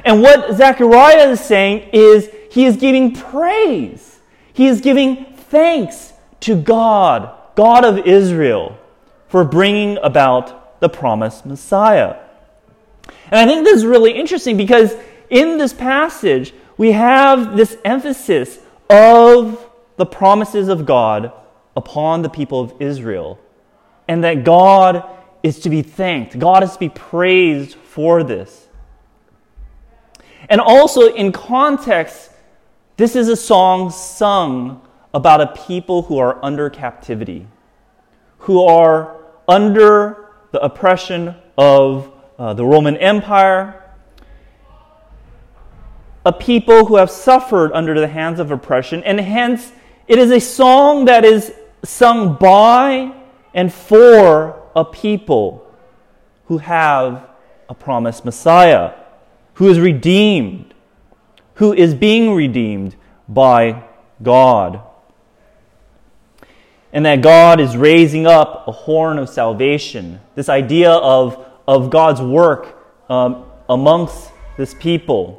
And 0.05 0.21
what 0.21 0.55
Zechariah 0.57 1.31
is 1.31 1.41
saying 1.41 1.91
is 1.93 2.29
he 2.51 2.67
is 2.67 2.77
giving 2.77 3.15
praise. 3.15 4.19
He 4.53 4.67
is 4.67 4.81
giving 4.81 5.35
thanks 5.37 6.13
to 6.41 6.61
God, 6.61 7.33
God 7.55 7.85
of 7.85 8.07
Israel, 8.07 8.77
for 9.29 9.45
bringing 9.45 9.99
about 10.03 10.81
the 10.81 10.89
promised 10.89 11.47
Messiah. 11.47 12.22
And 13.33 13.41
I 13.41 13.53
think 13.53 13.65
this 13.65 13.79
is 13.79 13.87
really 13.87 14.13
interesting 14.13 14.59
because 14.59 14.95
in 15.31 15.57
this 15.57 15.73
passage, 15.73 16.53
we 16.77 16.93
have 16.93 17.57
this 17.57 17.79
emphasis 17.83 18.59
of 18.91 19.71
the 19.97 20.05
promises 20.05 20.69
of 20.69 20.85
God 20.85 21.33
upon 21.75 22.21
the 22.21 22.29
people 22.29 22.61
of 22.61 22.75
Israel, 22.81 23.41
and 24.07 24.23
that 24.25 24.45
God 24.45 25.05
is 25.43 25.61
to 25.61 25.71
be 25.71 25.81
thanked, 25.81 26.39
God 26.39 26.63
is 26.63 26.73
to 26.73 26.79
be 26.79 26.91
praised 26.91 27.75
for 27.75 28.23
this. 28.23 28.69
And 30.51 30.61
also, 30.61 31.15
in 31.15 31.33
context, 31.33 32.31
this 32.99 33.17
is 33.17 33.29
a 33.29 33.37
song 33.37 33.91
sung 33.91 34.87
about 35.15 35.41
a 35.41 35.47
people 35.67 36.03
who 36.03 36.19
are 36.19 36.45
under 36.45 36.69
captivity, 36.69 37.47
who 38.39 38.63
are 38.63 39.17
under 39.49 40.29
the 40.51 40.61
oppression 40.61 41.35
of 41.57 42.12
uh, 42.43 42.53
the 42.53 42.65
Roman 42.65 42.97
Empire, 42.97 43.81
a 46.27 46.33
people 46.33 46.87
who 46.87 46.97
have 46.97 47.09
suffered 47.09 47.71
under 47.73 48.01
the 48.01 48.09
hands 48.09 48.41
of 48.41 48.51
oppression, 48.51 49.05
and 49.05 49.21
hence 49.21 49.71
it 50.09 50.19
is 50.19 50.33
a 50.33 50.41
song 50.41 51.05
that 51.05 51.25
is 51.25 51.55
sung 51.85 52.35
by 52.35 53.15
and 53.55 53.73
for 53.73 54.61
a 54.75 54.85
people 54.85 55.73
who 56.47 56.59
have 56.59 57.29
a 57.69 57.75
promised 57.75 58.25
Messiah 58.25 58.95
who 59.55 59.69
is 59.69 59.79
redeemed, 59.79 60.75
who 61.55 61.73
is 61.73 61.95
being 61.95 62.35
redeemed 62.35 62.97
by 63.29 63.85
God. 64.21 64.81
And 66.93 67.07
that 67.07 67.23
God 67.23 67.61
is 67.61 67.77
raising 67.77 68.27
up 68.27 68.67
a 68.67 68.73
horn 68.73 69.21
of 69.21 69.29
salvation. 69.29 70.21
This 70.35 70.49
idea 70.49 70.91
of, 70.91 71.47
of 71.67 71.91
God's 71.91 72.21
work 72.21 72.79
um, 73.09 73.45
amongst 73.69 74.31
this 74.57 74.75
people. 74.75 75.39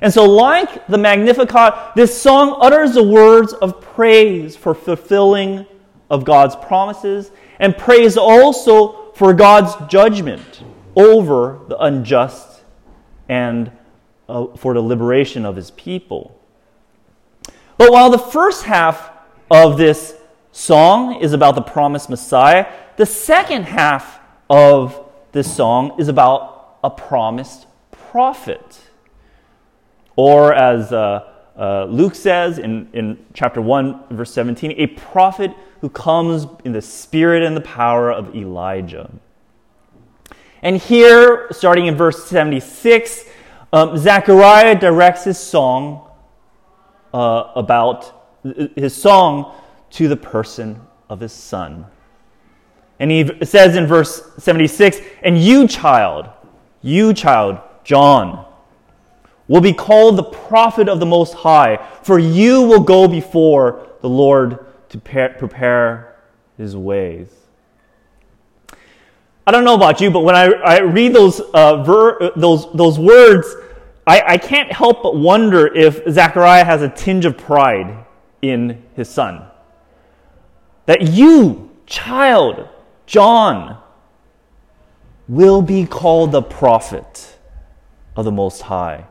And 0.00 0.12
so, 0.12 0.24
like 0.24 0.86
the 0.86 0.98
Magnificat, 0.98 1.94
this 1.96 2.20
song 2.20 2.58
utters 2.60 2.94
the 2.94 3.02
words 3.02 3.52
of 3.54 3.80
praise 3.80 4.54
for 4.56 4.74
fulfilling 4.74 5.66
of 6.10 6.24
God's 6.24 6.54
promises 6.56 7.30
and 7.58 7.76
praise 7.76 8.16
also 8.16 9.12
for 9.12 9.32
God's 9.32 9.74
judgment 9.90 10.62
over 10.94 11.60
the 11.68 11.78
unjust 11.78 12.62
and 13.28 13.70
uh, 14.28 14.46
for 14.56 14.74
the 14.74 14.80
liberation 14.80 15.44
of 15.44 15.56
his 15.56 15.70
people. 15.72 16.38
But 17.78 17.90
while 17.92 18.10
the 18.10 18.18
first 18.18 18.64
half 18.64 19.10
of 19.50 19.78
this 19.78 20.14
song 20.52 21.20
is 21.20 21.32
about 21.32 21.54
the 21.54 21.62
promised 21.62 22.08
Messiah, 22.10 22.66
the 22.96 23.06
second 23.06 23.64
half 23.64 24.20
of 24.48 25.05
this 25.36 25.54
song 25.54 25.94
is 25.98 26.08
about 26.08 26.78
a 26.82 26.88
promised 26.88 27.66
prophet. 27.90 28.80
Or, 30.16 30.54
as 30.54 30.94
uh, 30.94 31.30
uh, 31.58 31.84
Luke 31.84 32.14
says 32.14 32.58
in, 32.58 32.88
in 32.94 33.26
chapter 33.34 33.60
1, 33.60 34.16
verse 34.16 34.32
17, 34.32 34.72
a 34.78 34.86
prophet 34.86 35.52
who 35.82 35.90
comes 35.90 36.46
in 36.64 36.72
the 36.72 36.80
spirit 36.80 37.42
and 37.42 37.54
the 37.54 37.60
power 37.60 38.10
of 38.10 38.34
Elijah. 38.34 39.10
And 40.62 40.78
here, 40.78 41.48
starting 41.50 41.86
in 41.86 41.96
verse 41.96 42.24
76, 42.24 43.26
um, 43.74 43.98
Zechariah 43.98 44.80
directs 44.80 45.24
his 45.24 45.36
song 45.36 46.08
uh, 47.12 47.52
about 47.54 48.40
his 48.74 48.94
song 48.94 49.54
to 49.90 50.08
the 50.08 50.16
person 50.16 50.80
of 51.10 51.20
his 51.20 51.32
son. 51.32 51.84
And 52.98 53.10
he 53.10 53.44
says 53.44 53.76
in 53.76 53.86
verse 53.86 54.22
76 54.38 55.00
And 55.22 55.38
you, 55.38 55.68
child, 55.68 56.28
you, 56.82 57.12
child, 57.12 57.58
John, 57.84 58.46
will 59.48 59.60
be 59.60 59.72
called 59.72 60.16
the 60.16 60.24
prophet 60.24 60.88
of 60.88 61.00
the 61.00 61.06
Most 61.06 61.34
High, 61.34 61.76
for 62.02 62.18
you 62.18 62.62
will 62.62 62.80
go 62.80 63.06
before 63.06 63.88
the 64.00 64.08
Lord 64.08 64.64
to 64.88 64.98
prepare 64.98 66.16
his 66.56 66.76
ways. 66.76 67.28
I 69.46 69.52
don't 69.52 69.64
know 69.64 69.74
about 69.74 70.00
you, 70.00 70.10
but 70.10 70.20
when 70.20 70.34
I, 70.34 70.46
I 70.46 70.80
read 70.80 71.14
those, 71.14 71.40
uh, 71.40 71.82
ver, 71.84 72.32
those, 72.34 72.72
those 72.72 72.98
words, 72.98 73.54
I, 74.06 74.22
I 74.26 74.38
can't 74.38 74.72
help 74.72 75.02
but 75.02 75.16
wonder 75.16 75.72
if 75.72 76.02
Zechariah 76.10 76.64
has 76.64 76.82
a 76.82 76.88
tinge 76.88 77.24
of 77.24 77.36
pride 77.36 78.04
in 78.42 78.82
his 78.94 79.08
son. 79.08 79.44
That 80.86 81.02
you, 81.02 81.70
child, 81.86 82.68
John, 83.06 83.78
will 85.28 85.62
be 85.62 85.86
called 85.86 86.32
the 86.32 86.42
prophet 86.42 87.36
of 88.14 88.24
the 88.24 88.32
Most 88.32 88.62
High. 88.62 89.06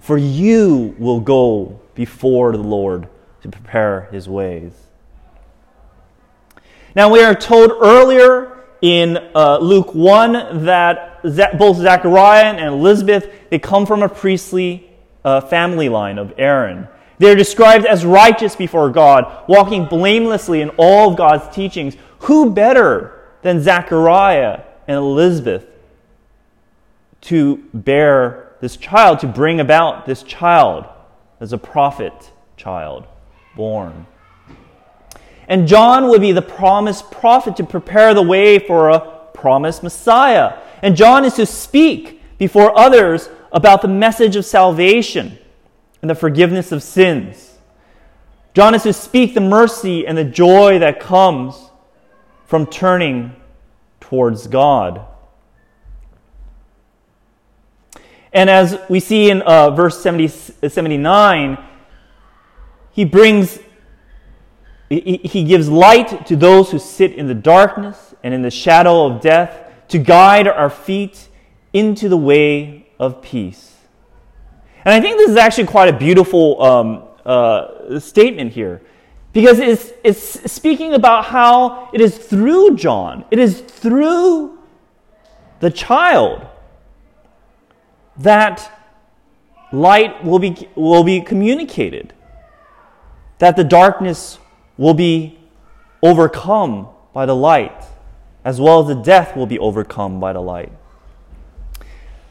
For 0.00 0.16
you 0.16 0.94
will 0.98 1.20
go 1.20 1.80
before 1.94 2.52
the 2.52 2.62
Lord 2.62 3.08
to 3.42 3.48
prepare 3.48 4.08
his 4.12 4.28
ways. 4.28 4.72
Now, 6.94 7.10
we 7.10 7.22
are 7.22 7.34
told 7.34 7.72
earlier 7.80 8.64
in 8.80 9.18
uh, 9.34 9.58
Luke 9.58 9.94
1 9.94 10.64
that 10.64 11.22
both 11.58 11.76
Zechariah 11.76 12.54
and 12.54 12.74
Elizabeth, 12.74 13.30
they 13.50 13.58
come 13.58 13.86
from 13.86 14.02
a 14.02 14.08
priestly 14.08 14.88
uh, 15.24 15.40
family 15.42 15.88
line 15.88 16.18
of 16.18 16.32
Aaron. 16.38 16.88
They're 17.18 17.36
described 17.36 17.84
as 17.84 18.04
righteous 18.04 18.56
before 18.56 18.90
God, 18.90 19.44
walking 19.48 19.86
blamelessly 19.86 20.60
in 20.60 20.70
all 20.76 21.10
of 21.10 21.16
God's 21.16 21.54
teachings. 21.54 21.96
Who 22.20 22.52
better 22.52 23.17
than 23.42 23.60
Zechariah 23.62 24.62
and 24.86 24.96
Elizabeth 24.96 25.66
to 27.22 27.56
bear 27.74 28.52
this 28.60 28.76
child, 28.76 29.20
to 29.20 29.26
bring 29.26 29.60
about 29.60 30.06
this 30.06 30.22
child 30.22 30.86
as 31.40 31.52
a 31.52 31.58
prophet 31.58 32.30
child 32.56 33.06
born? 33.56 34.06
And 35.46 35.66
John 35.66 36.08
would 36.08 36.20
be 36.20 36.32
the 36.32 36.42
promised 36.42 37.10
prophet 37.10 37.56
to 37.56 37.64
prepare 37.64 38.12
the 38.12 38.22
way 38.22 38.58
for 38.58 38.90
a 38.90 39.00
promised 39.32 39.82
Messiah. 39.82 40.58
And 40.82 40.94
John 40.94 41.24
is 41.24 41.34
to 41.34 41.46
speak 41.46 42.20
before 42.38 42.78
others 42.78 43.30
about 43.50 43.80
the 43.82 43.88
message 43.88 44.36
of 44.36 44.44
salvation 44.44 45.38
and 46.02 46.10
the 46.10 46.14
forgiveness 46.14 46.70
of 46.70 46.82
sins. 46.82 47.56
John 48.52 48.74
is 48.74 48.82
to 48.82 48.92
speak 48.92 49.34
the 49.34 49.40
mercy 49.40 50.06
and 50.06 50.18
the 50.18 50.24
joy 50.24 50.78
that 50.80 51.00
comes 51.00 51.67
from 52.48 52.64
turning 52.64 53.36
towards 54.00 54.46
God. 54.46 55.06
And 58.32 58.48
as 58.48 58.80
we 58.88 59.00
see 59.00 59.28
in 59.28 59.42
uh, 59.42 59.70
verse 59.70 60.00
70, 60.00 60.28
79, 60.28 61.58
he 62.90 63.04
brings, 63.04 63.58
he, 64.88 65.20
he 65.22 65.44
gives 65.44 65.68
light 65.68 66.26
to 66.26 66.36
those 66.36 66.70
who 66.70 66.78
sit 66.78 67.12
in 67.12 67.26
the 67.26 67.34
darkness 67.34 68.14
and 68.24 68.32
in 68.32 68.40
the 68.40 68.50
shadow 68.50 69.04
of 69.04 69.20
death 69.20 69.70
to 69.88 69.98
guide 69.98 70.48
our 70.48 70.70
feet 70.70 71.28
into 71.74 72.08
the 72.08 72.16
way 72.16 72.88
of 72.98 73.20
peace. 73.20 73.76
And 74.86 74.94
I 74.94 75.02
think 75.02 75.18
this 75.18 75.28
is 75.28 75.36
actually 75.36 75.66
quite 75.66 75.90
a 75.90 75.98
beautiful 75.98 76.62
um, 76.62 77.02
uh, 77.26 78.00
statement 78.00 78.54
here 78.54 78.80
because 79.32 79.58
it's, 79.58 79.92
it's 80.02 80.50
speaking 80.50 80.94
about 80.94 81.26
how 81.26 81.90
it 81.92 82.00
is 82.00 82.16
through 82.16 82.76
John, 82.76 83.24
it 83.30 83.38
is 83.38 83.60
through 83.60 84.58
the 85.60 85.70
child 85.70 86.46
that 88.18 88.72
light 89.72 90.24
will 90.24 90.38
be, 90.38 90.68
will 90.74 91.04
be 91.04 91.20
communicated, 91.20 92.14
that 93.38 93.56
the 93.56 93.64
darkness 93.64 94.38
will 94.76 94.94
be 94.94 95.38
overcome 96.02 96.88
by 97.12 97.26
the 97.26 97.36
light, 97.36 97.84
as 98.44 98.60
well 98.60 98.80
as 98.80 98.88
the 98.88 99.02
death 99.02 99.36
will 99.36 99.46
be 99.46 99.58
overcome 99.58 100.20
by 100.20 100.32
the 100.32 100.40
light. 100.40 100.72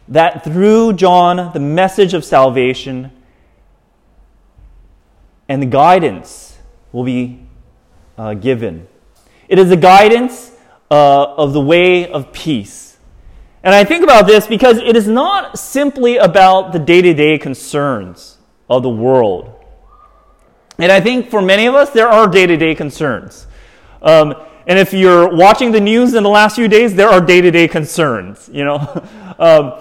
That 0.08 0.44
through 0.44 0.94
John, 0.94 1.52
the 1.54 1.60
message 1.60 2.14
of 2.14 2.24
salvation 2.24 3.12
and 5.50 5.62
the 5.62 5.66
guidance 5.66 6.47
will 6.98 7.06
be 7.06 7.40
uh, 8.18 8.34
given. 8.34 8.88
It 9.48 9.60
is 9.60 9.70
the 9.70 9.78
guidance 9.78 10.52
uh, 10.90 11.36
of 11.36 11.54
the 11.54 11.62
way 11.62 12.10
of 12.10 12.34
peace 12.34 12.88
and 13.68 13.76
I 13.76 13.84
think 13.84 14.02
about 14.02 14.28
this 14.28 14.48
because 14.48 14.78
it 14.78 14.96
is 14.96 15.10
not 15.10 15.60
simply 15.60 16.16
about 16.16 16.72
the 16.72 16.80
day 16.80 17.02
to 17.02 17.14
day 17.14 17.38
concerns 17.38 18.38
of 18.70 18.82
the 18.82 18.90
world. 18.90 19.54
And 20.78 20.90
I 20.90 21.02
think 21.02 21.30
for 21.30 21.42
many 21.42 21.66
of 21.66 21.76
us, 21.76 21.90
there 21.90 22.08
are 22.08 22.28
day 22.28 22.46
to 22.46 22.56
day 22.56 22.76
concerns. 22.76 23.46
Um, 24.02 24.36
and 24.68 24.80
if 24.80 24.94
you're 24.94 25.36
watching 25.36 25.74
the 25.74 25.82
news 25.82 26.14
in 26.14 26.24
the 26.24 26.30
last 26.30 26.56
few 26.56 26.70
days, 26.70 26.96
there 26.96 27.10
are 27.10 27.20
day 27.20 27.42
to 27.42 27.52
day 27.52 27.68
concerns. 27.68 28.50
You 28.54 28.64
know, 28.64 29.10
um, 29.40 29.74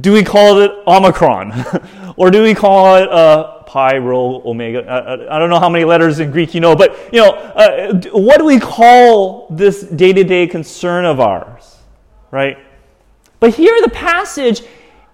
do 0.00 0.14
we 0.14 0.24
call 0.24 0.60
it 0.60 0.70
Omicron, 0.86 1.52
or 2.16 2.30
do 2.30 2.42
we 2.42 2.54
call 2.54 2.96
it 2.96 3.10
uh, 3.10 3.57
pi, 3.68 3.98
rho, 3.98 4.42
omega? 4.46 4.80
I, 4.80 5.36
I, 5.36 5.38
don't 5.38 5.50
know 5.50 5.60
how 5.60 5.68
many 5.68 5.84
letters 5.84 6.20
in 6.20 6.30
Greek 6.30 6.54
you 6.54 6.60
know, 6.60 6.74
but 6.74 7.12
you 7.12 7.20
know, 7.20 7.32
uh, 7.32 8.00
what 8.12 8.38
do 8.38 8.46
we 8.46 8.58
call 8.58 9.46
this 9.50 9.82
day 9.82 10.14
to 10.14 10.24
day 10.24 10.46
concern 10.46 11.04
of 11.04 11.20
ours, 11.20 11.76
right? 12.30 12.56
But 13.40 13.54
here, 13.54 13.76
in 13.76 13.82
the 13.82 13.90
passage, 13.90 14.62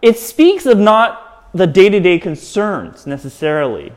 it 0.01 0.19
speaks 0.21 0.67
of 0.67 0.79
not 0.79 1.51
the 1.53 1.67
day 1.67 1.89
to 1.89 1.99
day 1.99 2.21
concerns 2.21 3.09
necessarily, 3.09 3.93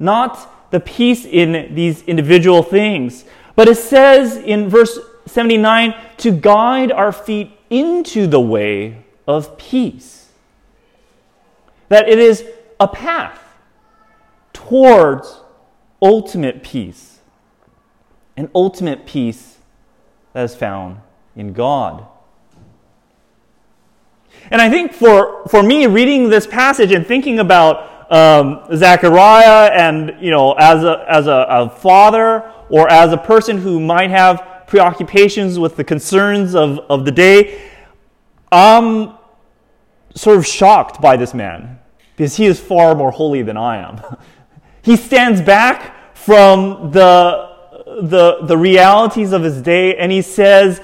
not 0.00 0.72
the 0.72 0.80
peace 0.80 1.24
in 1.24 1.72
these 1.76 2.02
individual 2.02 2.64
things, 2.64 3.24
but 3.54 3.68
it 3.68 3.76
says 3.76 4.36
in 4.36 4.68
verse 4.68 4.98
79 5.26 5.94
to 6.18 6.32
guide 6.32 6.90
our 6.90 7.12
feet 7.12 7.52
into 7.70 8.26
the 8.26 8.40
way 8.40 9.04
of 9.28 9.56
peace. 9.58 10.28
That 11.88 12.08
it 12.08 12.18
is 12.18 12.44
a 12.80 12.88
path 12.88 13.45
towards 14.68 15.40
ultimate 16.02 16.62
peace, 16.62 17.20
an 18.36 18.50
ultimate 18.54 19.06
peace 19.06 19.58
that 20.32 20.44
is 20.44 20.54
found 20.54 21.00
in 21.36 21.52
God. 21.52 22.06
And 24.50 24.60
I 24.60 24.68
think 24.68 24.92
for, 24.92 25.46
for 25.48 25.62
me, 25.62 25.86
reading 25.86 26.28
this 26.28 26.46
passage 26.46 26.92
and 26.92 27.06
thinking 27.06 27.38
about 27.38 28.12
um, 28.12 28.64
Zechariah 28.76 29.70
and, 29.72 30.16
you 30.20 30.30
know, 30.30 30.52
as, 30.52 30.84
a, 30.84 31.04
as 31.08 31.26
a, 31.26 31.46
a 31.48 31.70
father 31.70 32.52
or 32.68 32.90
as 32.90 33.12
a 33.12 33.16
person 33.16 33.58
who 33.58 33.80
might 33.80 34.10
have 34.10 34.64
preoccupations 34.66 35.58
with 35.58 35.76
the 35.76 35.84
concerns 35.84 36.54
of, 36.54 36.80
of 36.90 37.04
the 37.04 37.12
day, 37.12 37.60
I'm 38.50 39.14
sort 40.14 40.38
of 40.38 40.46
shocked 40.46 41.00
by 41.00 41.16
this 41.16 41.34
man 41.34 41.78
because 42.16 42.36
he 42.36 42.46
is 42.46 42.58
far 42.58 42.94
more 42.94 43.10
holy 43.10 43.42
than 43.42 43.56
I 43.56 43.78
am. 43.78 44.00
he 44.86 44.96
stands 44.96 45.40
back 45.40 46.16
from 46.16 46.92
the, 46.92 47.56
the, 48.02 48.38
the 48.42 48.56
realities 48.56 49.32
of 49.32 49.42
his 49.42 49.60
day 49.60 49.96
and 49.96 50.12
he 50.12 50.22
says, 50.22 50.80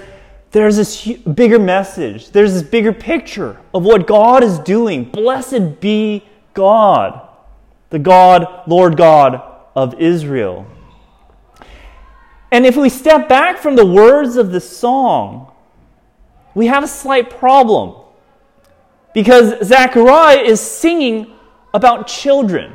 there's 0.50 0.76
this 0.76 1.06
bigger 1.18 1.60
message. 1.60 2.30
There's 2.30 2.52
this 2.52 2.64
bigger 2.64 2.92
picture 2.92 3.60
of 3.72 3.84
what 3.84 4.08
God 4.08 4.42
is 4.42 4.58
doing. 4.58 5.04
Blessed 5.04 5.80
be 5.80 6.24
God, 6.52 7.28
the 7.90 8.00
God, 8.00 8.64
Lord 8.66 8.96
God 8.96 9.40
of 9.76 9.94
Israel. 10.00 10.66
And 12.50 12.66
if 12.66 12.76
we 12.76 12.88
step 12.88 13.28
back 13.28 13.58
from 13.58 13.76
the 13.76 13.86
words 13.86 14.36
of 14.36 14.50
the 14.50 14.60
song, 14.60 15.52
we 16.56 16.66
have 16.66 16.82
a 16.82 16.88
slight 16.88 17.30
problem. 17.30 17.94
Because 19.14 19.64
Zechariah 19.64 20.40
is 20.40 20.60
singing 20.60 21.34
about 21.72 22.08
children. 22.08 22.74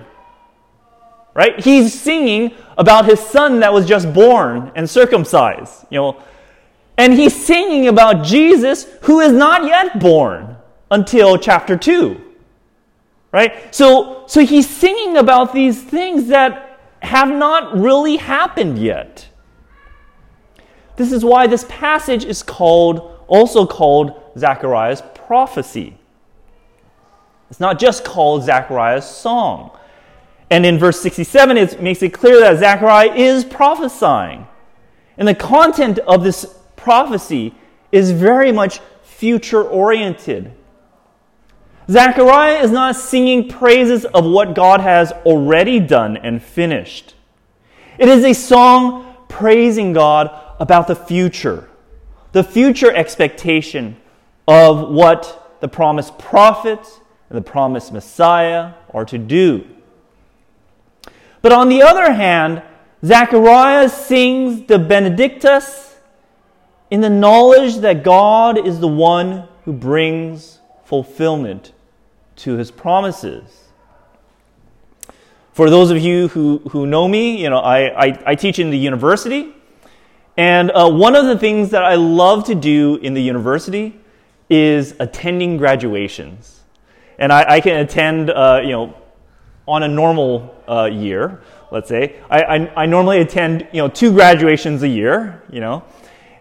Right? 1.38 1.60
He's 1.64 1.94
singing 1.94 2.56
about 2.80 3.06
his 3.06 3.20
son 3.20 3.60
that 3.60 3.72
was 3.72 3.86
just 3.86 4.12
born 4.12 4.72
and 4.76 4.90
circumcised. 4.90 5.86
You 5.92 6.00
know, 6.00 6.24
and 6.98 7.14
he's 7.14 7.46
singing 7.46 7.88
about 7.88 8.26
Jesus 8.26 8.88
who 9.04 9.20
is 9.20 9.32
not 9.32 9.64
yet 9.66 10.00
born 10.00 10.58
until 10.90 11.38
chapter 11.38 11.78
2. 11.78 12.20
Right? 13.32 13.74
So, 13.74 14.24
so 14.26 14.44
he's 14.44 14.68
singing 14.68 15.16
about 15.18 15.54
these 15.54 15.80
things 15.80 16.30
that 16.30 16.80
have 17.04 17.30
not 17.30 17.78
really 17.78 18.18
happened 18.18 18.80
yet. 18.80 19.28
This 20.96 21.12
is 21.12 21.24
why 21.24 21.46
this 21.46 21.68
passage 21.70 22.26
is 22.26 22.42
called, 22.42 23.24
also 23.28 23.68
called 23.68 24.20
Zechariah's 24.40 25.04
prophecy. 25.14 26.00
It's 27.52 27.60
not 27.60 27.78
just 27.78 28.04
called 28.04 28.42
Zechariah's 28.42 29.06
song. 29.06 29.78
And 30.50 30.66
in 30.66 30.78
verse 30.80 31.02
67, 31.02 31.58
it 31.58 31.82
makes 31.82 32.02
it 32.02 32.14
clear 32.14 32.40
that 32.40 32.60
Zechariah 32.60 33.14
is 33.14 33.44
prophesying. 33.44 34.48
And 35.18 35.28
the 35.28 35.36
content 35.36 36.00
of 36.00 36.24
this 36.24 36.58
prophecy 36.76 37.54
is 37.92 38.12
very 38.12 38.52
much 38.52 38.80
future 39.04 39.64
oriented. 39.64 40.54
Zechariah 41.90 42.62
is 42.64 42.72
not 42.72 42.96
singing 42.96 43.50
praises 43.50 44.06
of 44.06 44.26
what 44.26 44.54
God 44.54 44.82
has 44.82 45.12
already 45.26 45.80
done 45.80 46.18
and 46.18 46.42
finished. 46.42 47.16
It 47.98 48.10
is 48.10 48.24
a 48.24 48.34
song 48.34 49.16
praising 49.28 49.94
God 49.94 50.30
about 50.60 50.88
the 50.88 50.96
future, 50.96 51.70
the 52.32 52.44
future 52.44 52.94
expectation 52.94 53.98
of 54.48 54.90
what 54.90 55.58
the 55.62 55.68
promised 55.68 56.18
prophet 56.20 56.80
and 57.30 57.38
the 57.38 57.42
promised 57.42 57.92
Messiah 57.92 58.74
are 58.94 59.06
to 59.06 59.18
do. 59.18 59.66
But 61.42 61.52
on 61.52 61.70
the 61.70 61.82
other 61.82 62.12
hand, 62.12 62.64
Zechariah 63.06 63.90
sings 63.90 64.68
the 64.68 64.80
Benedictus 64.80 65.96
in 66.90 67.02
the 67.02 67.10
knowledge 67.10 67.78
that 67.78 68.04
God 68.04 68.66
is 68.66 68.80
the 68.80 68.88
one 68.88 69.48
who 69.66 69.74
brings 69.74 70.60
fulfillment 70.86 71.74
to 72.38 72.56
his 72.56 72.72
promises. 72.72 73.66
For 75.52 75.70
those 75.70 75.92
of 75.92 75.98
you 75.98 76.28
who, 76.30 76.60
who 76.70 76.86
know 76.86 77.08
me, 77.08 77.42
you 77.42 77.50
know, 77.50 77.58
I, 77.58 78.06
I, 78.06 78.20
I 78.28 78.36
teach 78.36 78.60
in 78.60 78.70
the 78.70 78.78
university. 78.78 79.54
And 80.38 80.72
uh, 80.72 80.90
one 80.90 81.16
of 81.16 81.26
the 81.26 81.38
things 81.38 81.72
that 81.72 81.84
I 81.84 81.96
love 81.96 82.46
to 82.46 82.56
do 82.56 82.98
in 82.98 83.16
the 83.16 83.22
university 83.22 84.00
is 84.50 84.94
attending 85.00 85.58
graduations. 85.58 86.62
And 87.18 87.34
I, 87.34 87.56
I 87.56 87.60
can 87.60 87.78
attend, 87.78 88.30
uh, 88.30 88.62
you 88.64 88.72
know, 88.72 88.96
on 89.68 89.84
a 89.84 89.88
normal 89.88 90.56
uh, 90.68 90.86
year, 90.86 91.42
let's 91.72 91.90
say. 91.90 92.16
I, 92.30 92.42
I, 92.44 92.84
I 92.84 92.86
normally 92.86 93.20
attend, 93.20 93.68
you 93.72 93.82
know, 93.82 93.88
two 93.88 94.12
graduations 94.12 94.84
a 94.84 94.88
year, 94.88 95.44
you 95.52 95.60
know. 95.60 95.84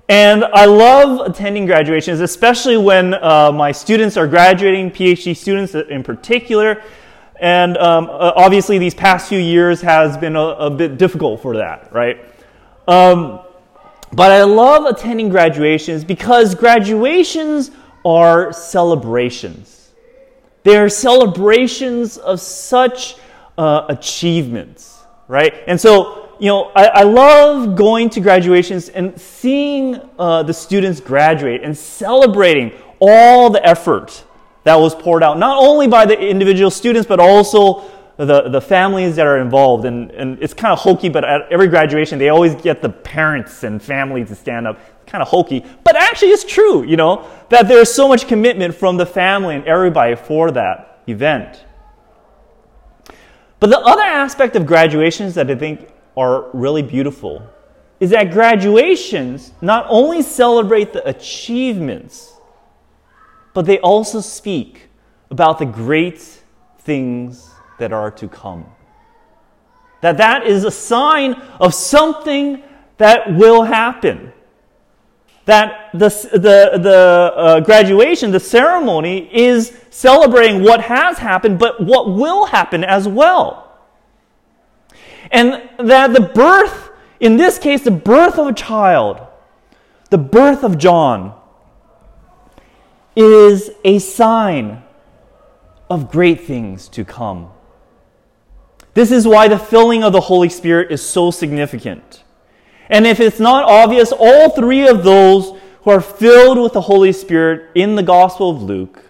And 0.09 0.45
I 0.45 0.67
love 0.67 1.29
attending 1.29 1.67
graduations, 1.67 2.21
especially 2.21 2.77
when 2.77 3.15
uh, 3.15 3.51
my 3.51 3.73
students 3.73 4.17
are 4.17 4.29
graduating, 4.29 4.93
PhD 4.93 5.37
students 5.37 5.75
in 5.75 6.05
particular. 6.05 6.83
And 7.41 7.77
um, 7.77 8.05
uh, 8.05 8.33
obviously, 8.37 8.79
these 8.79 8.95
past 8.95 9.29
few 9.29 9.41
years 9.41 9.81
has 9.81 10.17
been 10.17 10.37
a, 10.37 10.41
a 10.41 10.71
bit 10.71 10.97
difficult 10.97 11.43
for 11.43 11.57
that, 11.57 11.93
right? 11.93 12.25
Um, 12.87 13.41
but 14.12 14.31
I 14.31 14.45
love 14.45 14.85
attending 14.85 15.29
graduations 15.29 16.05
because 16.05 16.55
graduations 16.55 17.73
are 18.05 18.53
celebrations. 18.53 19.86
They 20.67 20.77
are 20.79 20.89
celebrations 20.89 22.19
of 22.19 22.41
such 22.41 23.15
uh, 23.57 23.87
achievements, 23.89 25.05
right? 25.29 25.55
And 25.69 25.81
so, 25.81 26.35
you 26.41 26.49
know, 26.49 26.73
I, 26.75 26.87
I 26.87 27.03
love 27.05 27.77
going 27.77 28.11
to 28.11 28.21
graduations 28.21 28.89
and 28.89 29.17
seeing 29.17 30.01
uh, 30.19 30.43
the 30.43 30.53
students 30.53 30.99
graduate 30.99 31.63
and 31.63 31.79
celebrating 31.79 32.73
all 32.99 33.49
the 33.49 33.65
effort 33.65 34.25
that 34.65 34.75
was 34.75 34.93
poured 34.93 35.23
out, 35.23 35.39
not 35.39 35.57
only 35.57 35.87
by 35.87 36.05
the 36.05 36.19
individual 36.19 36.73
students, 36.73 37.07
but 37.07 37.21
also 37.21 37.89
the, 38.17 38.49
the 38.49 38.61
families 38.61 39.15
that 39.15 39.27
are 39.29 39.39
involved. 39.39 39.85
And, 39.85 40.11
and 40.11 40.43
it's 40.43 40.53
kind 40.53 40.73
of 40.73 40.81
hokey, 40.81 41.09
but 41.09 41.23
at 41.23 41.43
every 41.49 41.69
graduation, 41.69 42.19
they 42.19 42.31
always 42.31 42.57
get 42.57 42.83
the 42.83 42.89
parents 42.89 43.63
and 43.63 43.81
families 43.81 44.31
to 44.31 44.35
stand 44.35 44.67
up. 44.67 44.81
Kind 45.07 45.23
of 45.23 45.29
hokey, 45.29 45.64
but 45.85 45.97
actually 45.97 46.31
it's 46.31 46.45
true, 46.45 46.83
you 46.85 46.97
know, 46.97 47.29
that 47.49 47.69
there's 47.69 47.92
so 47.92 48.09
much 48.09 48.27
commitment 48.27 48.75
from 48.75 48.97
the 48.97 49.07
family 49.07 49.55
and 49.55 49.64
everybody 49.64 50.16
for 50.16 50.51
that 50.51 51.03
event. 51.07 51.64
But 53.61 53.71
the 53.71 53.79
other 53.79 54.03
aspect 54.03 54.57
of 54.57 54.66
graduations 54.66 55.35
that 55.35 55.51
I 55.51 55.55
think 55.55 55.88
are 56.16 56.51
really 56.53 56.83
beautiful 56.83 57.42
is 58.01 58.11
that 58.11 58.31
graduations 58.31 59.53
not 59.61 59.87
only 59.88 60.23
celebrate 60.23 60.92
the 60.92 61.07
achievements, 61.09 62.35
but 63.55 63.64
they 63.64 63.79
also 63.79 64.21
speak 64.21 64.88
about 65.31 65.59
the 65.59 65.64
great 65.64 66.19
things 66.81 67.51
that 67.79 67.92
are 67.92 68.11
to 68.11 68.29
come. 68.29 68.66
That 70.03 70.19
that 70.19 70.47
is 70.47 70.64
a 70.64 70.71
sign 70.71 71.35
of 71.59 71.75
something 71.75 72.62
that 72.99 73.35
will 73.35 73.62
happen. 73.62 74.33
That 75.47 75.91
the, 75.93 76.09
the, 76.33 76.79
the 76.79 77.33
uh, 77.35 77.61
graduation, 77.61 78.31
the 78.31 78.41
ceremony, 78.41 79.31
is 79.35 79.77
celebrating 79.91 80.63
what 80.63 80.83
has 80.83 81.19
happened, 81.19 81.59
but 81.59 81.83
what 81.83 82.13
will 82.13 82.47
happen 82.47 82.85
as 82.85 83.09
well. 83.09 83.79
And 85.31 85.69
that 85.79 86.13
the 86.13 86.21
birth, 86.21 86.91
in 87.21 87.37
this 87.37 87.59
case, 87.59 87.83
the 87.83 87.91
birth 87.91 88.39
of 88.39 88.47
a 88.49 88.53
child, 88.53 89.21
the 90.11 90.19
birth 90.19 90.63
of 90.63 90.79
John, 90.79 91.35
is 93.17 93.71
a 93.85 93.99
sign 93.99 94.83
of 95.89 96.11
great 96.11 96.43
things 96.43 96.89
to 96.89 97.05
come. 97.05 97.51
This 98.95 99.11
is 99.11 99.27
why 99.27 99.49
the 99.49 99.59
filling 99.59 100.03
of 100.03 100.13
the 100.13 100.23
Holy 100.23 100.49
Spirit 100.49 100.91
is 100.91 101.05
so 101.05 101.31
significant. 101.31 102.25
And 102.88 103.07
if 103.07 103.20
it's 103.20 103.40
not 103.40 103.64
obvious, 103.64 104.12
all 104.12 104.51
three 104.51 104.87
of 104.87 105.03
those 105.03 105.59
who 105.83 105.90
are 105.90 106.01
filled 106.01 106.59
with 106.59 106.72
the 106.72 106.81
Holy 106.81 107.12
Spirit 107.12 107.70
in 107.75 107.94
the 107.94 108.03
Gospel 108.03 108.51
of 108.51 108.62
Luke 108.62 109.03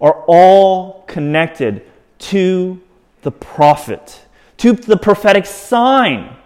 are 0.00 0.24
all 0.26 1.04
connected 1.06 1.82
to 2.18 2.80
the 3.22 3.30
prophet, 3.30 4.22
to 4.58 4.72
the 4.72 4.96
prophetic 4.96 5.46
sign. 5.46 6.36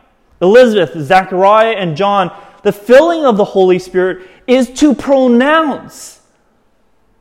Elizabeth, 0.41 0.99
Zechariah, 0.99 1.75
and 1.75 1.97
John, 1.97 2.35
the 2.63 2.73
filling 2.73 3.25
of 3.25 3.37
the 3.37 3.45
Holy 3.45 3.79
Spirit 3.79 4.27
is 4.47 4.71
to 4.71 4.95
pronounce 4.95 6.21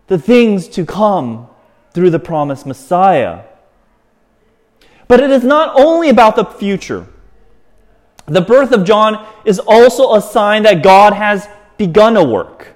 the 0.07 0.17
things 0.17 0.67
to 0.69 0.85
come 0.85 1.47
through 1.93 2.09
the 2.09 2.19
promised 2.19 2.65
Messiah. 2.65 3.43
But 5.07 5.19
it 5.19 5.31
is 5.31 5.43
not 5.43 5.79
only 5.79 6.09
about 6.09 6.35
the 6.35 6.45
future. 6.45 7.07
The 8.29 8.41
birth 8.41 8.71
of 8.71 8.83
John 8.83 9.27
is 9.43 9.59
also 9.59 10.13
a 10.13 10.21
sign 10.21 10.63
that 10.63 10.83
God 10.83 11.13
has 11.13 11.47
begun 11.77 12.15
a 12.15 12.23
work. 12.23 12.75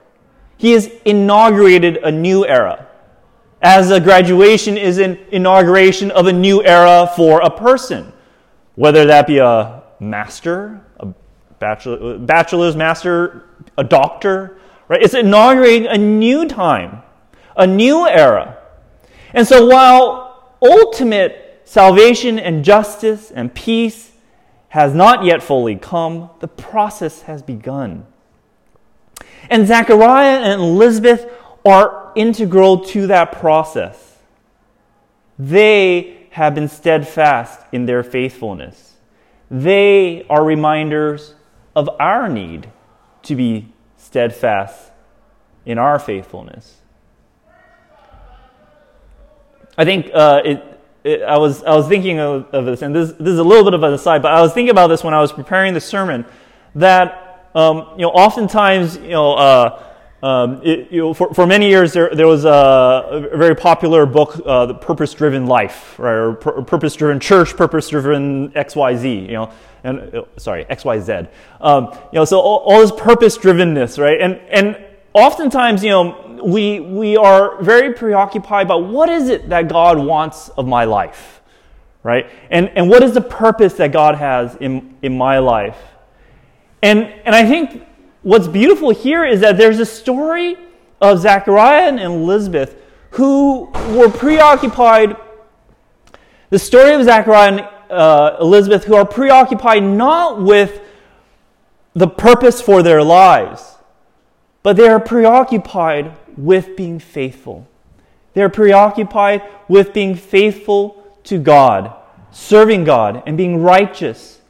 He 0.57 0.71
has 0.71 0.89
inaugurated 1.05 1.97
a 1.97 2.11
new 2.11 2.45
era. 2.45 2.87
As 3.61 3.91
a 3.91 3.99
graduation 3.99 4.77
is 4.77 4.97
an 4.97 5.19
inauguration 5.31 6.11
of 6.11 6.27
a 6.27 6.33
new 6.33 6.63
era 6.63 7.11
for 7.15 7.41
a 7.41 7.49
person, 7.49 8.11
whether 8.75 9.05
that 9.05 9.27
be 9.27 9.37
a 9.37 9.83
master, 9.99 10.81
a 10.99 11.07
bachelor, 11.59 12.17
bachelor's 12.17 12.75
master, 12.75 13.45
a 13.77 13.83
doctor, 13.83 14.57
right? 14.87 15.01
It's 15.01 15.13
inaugurating 15.13 15.87
a 15.87 15.97
new 15.97 16.47
time, 16.47 17.03
a 17.55 17.67
new 17.67 18.07
era. 18.07 18.57
And 19.33 19.47
so 19.47 19.65
while 19.65 20.55
ultimate 20.61 21.61
salvation 21.65 22.39
and 22.39 22.65
justice 22.65 23.31
and 23.31 23.53
peace 23.53 24.12
has 24.73 24.91
not 24.91 25.23
yet 25.23 25.43
fully 25.43 25.75
come, 25.75 26.31
the 26.39 26.47
process 26.47 27.21
has 27.21 27.43
begun. 27.43 28.07
And 29.47 29.67
Zechariah 29.67 30.39
and 30.39 30.59
Elizabeth 30.59 31.29
are 31.63 32.11
integral 32.15 32.79
to 32.85 33.05
that 33.05 33.33
process. 33.33 34.17
They 35.37 36.25
have 36.31 36.55
been 36.55 36.67
steadfast 36.67 37.61
in 37.71 37.85
their 37.85 38.01
faithfulness. 38.01 38.95
They 39.51 40.25
are 40.27 40.43
reminders 40.43 41.35
of 41.75 41.87
our 41.99 42.27
need 42.27 42.67
to 43.21 43.35
be 43.35 43.71
steadfast 43.97 44.91
in 45.67 45.77
our 45.77 45.99
faithfulness. 45.99 46.77
I 49.77 49.85
think 49.85 50.09
uh, 50.11 50.41
it, 50.43 50.72
I 51.05 51.37
was 51.37 51.63
I 51.63 51.75
was 51.75 51.87
thinking 51.87 52.19
of, 52.19 52.45
of, 52.53 52.65
this, 52.65 52.81
and 52.81 52.95
this 52.95 53.11
this 53.11 53.33
is 53.33 53.39
a 53.39 53.43
little 53.43 53.63
bit 53.63 53.73
of 53.73 53.83
an 53.83 53.93
aside, 53.93 54.21
but 54.21 54.31
I 54.31 54.41
was 54.41 54.53
thinking 54.53 54.71
about 54.71 54.87
this 54.87 55.03
when 55.03 55.13
I 55.13 55.19
was 55.19 55.33
preparing 55.33 55.73
the 55.73 55.81
sermon. 55.81 56.25
That 56.75 57.49
um, 57.53 57.89
you 57.97 58.03
know, 58.03 58.11
oftentimes 58.11 58.97
you 58.97 59.09
know. 59.09 59.33
Uh, 59.33 59.83
um, 60.23 60.61
it, 60.63 60.89
you 60.89 61.01
know, 61.01 61.13
for, 61.13 61.33
for 61.33 61.45
many 61.45 61.67
years, 61.67 61.91
there, 61.91 62.15
there 62.15 62.27
was 62.27 62.45
a, 62.45 63.27
a 63.33 63.37
very 63.37 63.57
popular 63.57 64.05
book, 64.05 64.41
uh, 64.45 64.65
The 64.67 64.73
Purpose 64.73 65.13
Driven 65.13 65.47
Life, 65.47 65.99
right? 65.99 66.13
or 66.13 66.33
Purpose 66.63 66.95
Driven 66.95 67.19
Church, 67.19 67.57
Purpose 67.57 67.89
Driven 67.89 68.49
XYZ, 68.51 69.23
you 69.23 69.33
know, 69.33 69.51
and, 69.83 70.15
uh, 70.15 70.23
sorry, 70.37 70.63
XYZ. 70.63 71.27
Um, 71.59 71.89
you 72.13 72.19
know, 72.19 72.23
so 72.23 72.39
all, 72.39 72.59
all 72.59 72.79
this 72.79 72.93
purpose 72.93 73.37
drivenness, 73.37 74.01
right? 74.01 74.21
And, 74.21 74.35
and 74.49 74.81
oftentimes, 75.13 75.83
you 75.83 75.89
know, 75.89 76.32
we, 76.45 76.79
we 76.79 77.17
are 77.17 77.61
very 77.61 77.93
preoccupied 77.93 78.67
about 78.67 78.85
what 78.85 79.09
is 79.09 79.29
it 79.29 79.49
that 79.49 79.67
God 79.67 79.97
wants 79.97 80.49
of 80.49 80.67
my 80.67 80.83
life, 80.83 81.41
right? 82.03 82.29
And, 82.49 82.69
and 82.69 82.89
what 82.89 83.03
is 83.03 83.13
the 83.13 83.21
purpose 83.21 83.73
that 83.75 83.91
God 83.91 84.15
has 84.15 84.55
in, 84.55 84.97
in 85.01 85.17
my 85.17 85.39
life? 85.39 85.77
And, 86.81 87.03
and 87.25 87.33
I 87.33 87.45
think 87.45 87.83
what's 88.21 88.47
beautiful 88.47 88.89
here 88.89 89.23
is 89.25 89.39
that 89.41 89.57
there's 89.57 89.79
a 89.79 89.85
story 89.85 90.57
of 91.01 91.19
Zechariah 91.19 91.87
and 91.87 91.99
Elizabeth 91.99 92.75
who 93.11 93.69
were 93.95 94.09
preoccupied. 94.09 95.15
The 96.49 96.59
story 96.59 96.93
of 96.93 97.03
Zechariah 97.03 97.51
and 97.51 97.69
uh, 97.89 98.37
Elizabeth 98.39 98.85
who 98.85 98.95
are 98.95 99.05
preoccupied 99.05 99.83
not 99.83 100.41
with 100.41 100.81
the 101.93 102.07
purpose 102.07 102.61
for 102.61 102.81
their 102.81 103.03
lives, 103.03 103.77
but 104.63 104.75
they 104.77 104.87
are 104.87 104.99
preoccupied 104.99 106.17
with 106.37 106.75
being 106.75 106.99
faithful. 106.99 107.67
They're 108.33 108.49
preoccupied 108.49 109.43
with 109.67 109.93
being 109.93 110.15
faithful 110.15 111.17
to 111.25 111.37
God, 111.37 111.93
serving 112.31 112.83
God, 112.83 113.23
and 113.25 113.37
being 113.37 113.61
righteous 113.61 114.41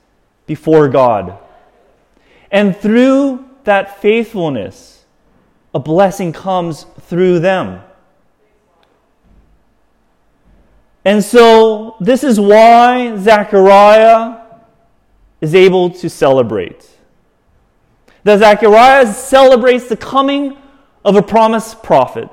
before 0.46 0.88
God. 0.88 1.38
And 2.52 2.76
through 2.76 3.46
that 3.64 4.02
faithfulness, 4.02 5.06
a 5.74 5.80
blessing 5.80 6.32
comes 6.32 6.86
through 7.02 7.40
them. 7.40 7.82
And 11.06 11.24
so, 11.24 11.98
this 12.00 12.24
is 12.24 12.40
why 12.40 13.18
Zechariah 13.18 14.40
is 15.42 15.54
able 15.54 15.90
to 15.90 16.10
celebrate. 16.10 16.90
That 18.24 18.40
Zechariah 18.40 19.12
celebrates 19.14 19.90
the 19.90 19.98
coming 19.98 20.58
of 21.04 21.16
a 21.16 21.22
promised 21.22 21.84
prophet 21.84 22.30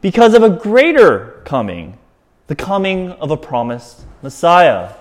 because 0.00 0.34
of 0.34 0.42
a 0.42 0.50
greater 0.50 1.42
coming, 1.44 1.98
the 2.46 2.54
coming 2.54 3.10
of 3.12 3.30
a 3.30 3.36
promised 3.36 4.04
Messiah. 4.20 4.94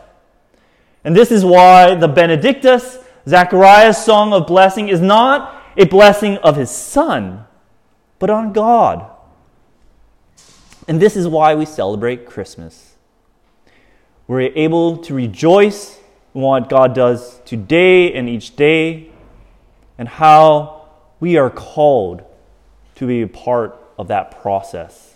And 1.03 1.15
this 1.15 1.31
is 1.31 1.43
why 1.43 1.95
the 1.95 2.07
Benedictus, 2.07 2.99
Zechariah's 3.27 3.97
song 3.97 4.33
of 4.33 4.47
blessing, 4.47 4.89
is 4.89 5.01
not 5.01 5.61
a 5.75 5.85
blessing 5.85 6.37
of 6.37 6.55
his 6.55 6.69
son, 6.69 7.45
but 8.19 8.29
on 8.29 8.53
God. 8.53 9.09
And 10.87 11.01
this 11.01 11.15
is 11.15 11.27
why 11.27 11.55
we 11.55 11.65
celebrate 11.65 12.25
Christmas. 12.25 12.95
We're 14.27 14.51
able 14.55 14.97
to 14.97 15.13
rejoice 15.13 15.99
in 16.33 16.41
what 16.41 16.69
God 16.69 16.93
does 16.93 17.39
today 17.45 18.13
and 18.13 18.29
each 18.29 18.55
day, 18.55 19.09
and 19.97 20.07
how 20.07 20.80
we 21.21 21.37
are 21.37 21.49
called 21.49 22.23
to 22.95 23.07
be 23.07 23.21
a 23.21 23.27
part 23.27 23.79
of 23.97 24.09
that 24.09 24.41
process. 24.41 25.15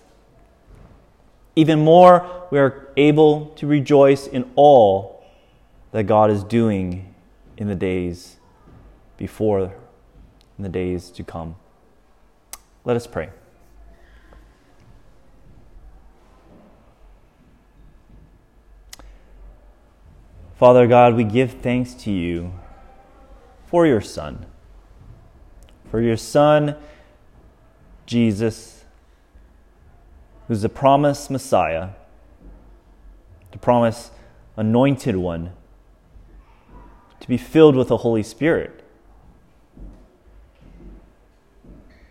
Even 1.57 1.83
more, 1.83 2.47
we 2.51 2.59
are 2.59 2.89
able 2.95 3.47
to 3.57 3.67
rejoice 3.67 4.27
in 4.27 4.49
all 4.55 5.25
that 5.91 6.03
God 6.03 6.29
is 6.29 6.43
doing 6.43 7.13
in 7.57 7.67
the 7.67 7.75
days 7.75 8.37
before, 9.17 9.73
in 10.57 10.63
the 10.63 10.69
days 10.69 11.09
to 11.09 11.23
come. 11.23 11.55
Let 12.83 12.95
us 12.95 13.07
pray. 13.07 13.29
Father 20.55 20.87
God, 20.87 21.15
we 21.15 21.23
give 21.23 21.51
thanks 21.53 21.93
to 21.95 22.11
you 22.11 22.53
for 23.67 23.85
your 23.85 24.01
Son, 24.01 24.45
for 25.89 26.01
your 26.01 26.17
Son, 26.17 26.75
Jesus, 28.05 28.85
who's 30.47 30.61
the 30.61 30.69
promised 30.69 31.31
Messiah, 31.31 31.89
the 33.51 33.57
promised 33.57 34.11
anointed 34.57 35.15
one, 35.15 35.51
to 37.19 37.27
be 37.27 37.37
filled 37.37 37.75
with 37.75 37.87
the 37.87 37.97
Holy 37.97 38.23
Spirit. 38.23 38.83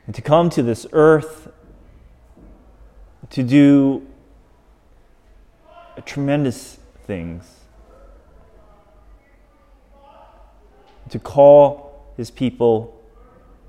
And 0.06 0.14
to 0.14 0.22
come 0.22 0.50
to 0.50 0.62
this 0.62 0.86
earth 0.92 1.48
to 3.30 3.42
do 3.42 4.06
tremendous 6.04 6.78
things. 7.06 7.60
To 11.10 11.18
call 11.18 12.12
his 12.16 12.30
people, 12.30 13.00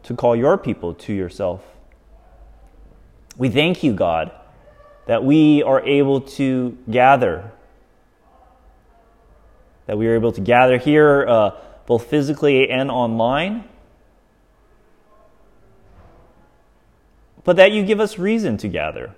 to 0.05 0.15
call 0.15 0.35
your 0.35 0.57
people 0.57 0.93
to 0.93 1.13
yourself. 1.13 1.63
We 3.37 3.49
thank 3.49 3.83
you, 3.83 3.93
God, 3.93 4.31
that 5.07 5.23
we 5.23 5.63
are 5.63 5.81
able 5.81 6.21
to 6.21 6.77
gather, 6.89 7.51
that 9.87 9.97
we 9.97 10.07
are 10.07 10.15
able 10.15 10.31
to 10.31 10.41
gather 10.41 10.77
here 10.77 11.25
uh, 11.27 11.51
both 11.87 12.05
physically 12.05 12.69
and 12.69 12.91
online. 12.91 13.65
But 17.43 17.55
that 17.57 17.71
you 17.71 17.83
give 17.83 17.99
us 17.99 18.19
reason 18.19 18.57
to 18.57 18.67
gather. 18.67 19.15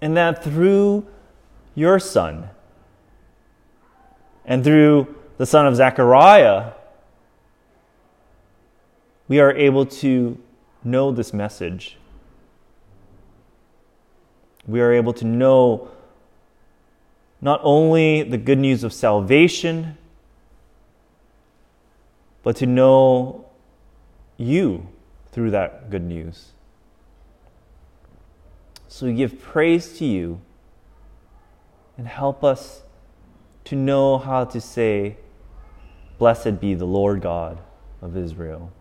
And 0.00 0.16
that 0.16 0.44
through 0.44 1.06
your 1.74 1.98
Son 1.98 2.50
and 4.44 4.62
through 4.62 5.14
the 5.36 5.46
son 5.46 5.66
of 5.66 5.76
Zechariah, 5.76 6.72
we 9.28 9.40
are 9.40 9.52
able 9.52 9.84
to 9.84 10.38
know 10.82 11.12
this 11.12 11.32
message. 11.32 11.98
We 14.66 14.80
are 14.80 14.92
able 14.92 15.12
to 15.14 15.24
know 15.24 15.90
not 17.40 17.60
only 17.62 18.22
the 18.22 18.38
good 18.38 18.58
news 18.58 18.82
of 18.82 18.92
salvation, 18.92 19.96
but 22.42 22.56
to 22.56 22.66
know 22.66 23.46
you 24.36 24.88
through 25.30 25.50
that 25.50 25.90
good 25.90 26.02
news. 26.02 26.52
So 28.88 29.06
we 29.06 29.14
give 29.14 29.40
praise 29.40 29.98
to 29.98 30.04
you 30.04 30.40
and 31.98 32.08
help 32.08 32.42
us 32.42 32.82
to 33.64 33.76
know 33.76 34.18
how 34.18 34.44
to 34.46 34.60
say, 34.60 35.18
Blessed 36.18 36.58
be 36.58 36.74
the 36.74 36.86
Lord 36.86 37.20
God 37.20 37.58
of 38.00 38.16
Israel. 38.16 38.72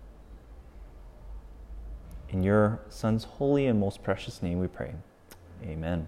In 2.30 2.44
your 2.44 2.80
Son's 2.90 3.24
holy 3.24 3.68
and 3.68 3.80
most 3.80 4.04
precious 4.04 4.42
name 4.42 4.60
we 4.60 4.68
pray. 4.68 4.94
Amen. 5.64 6.08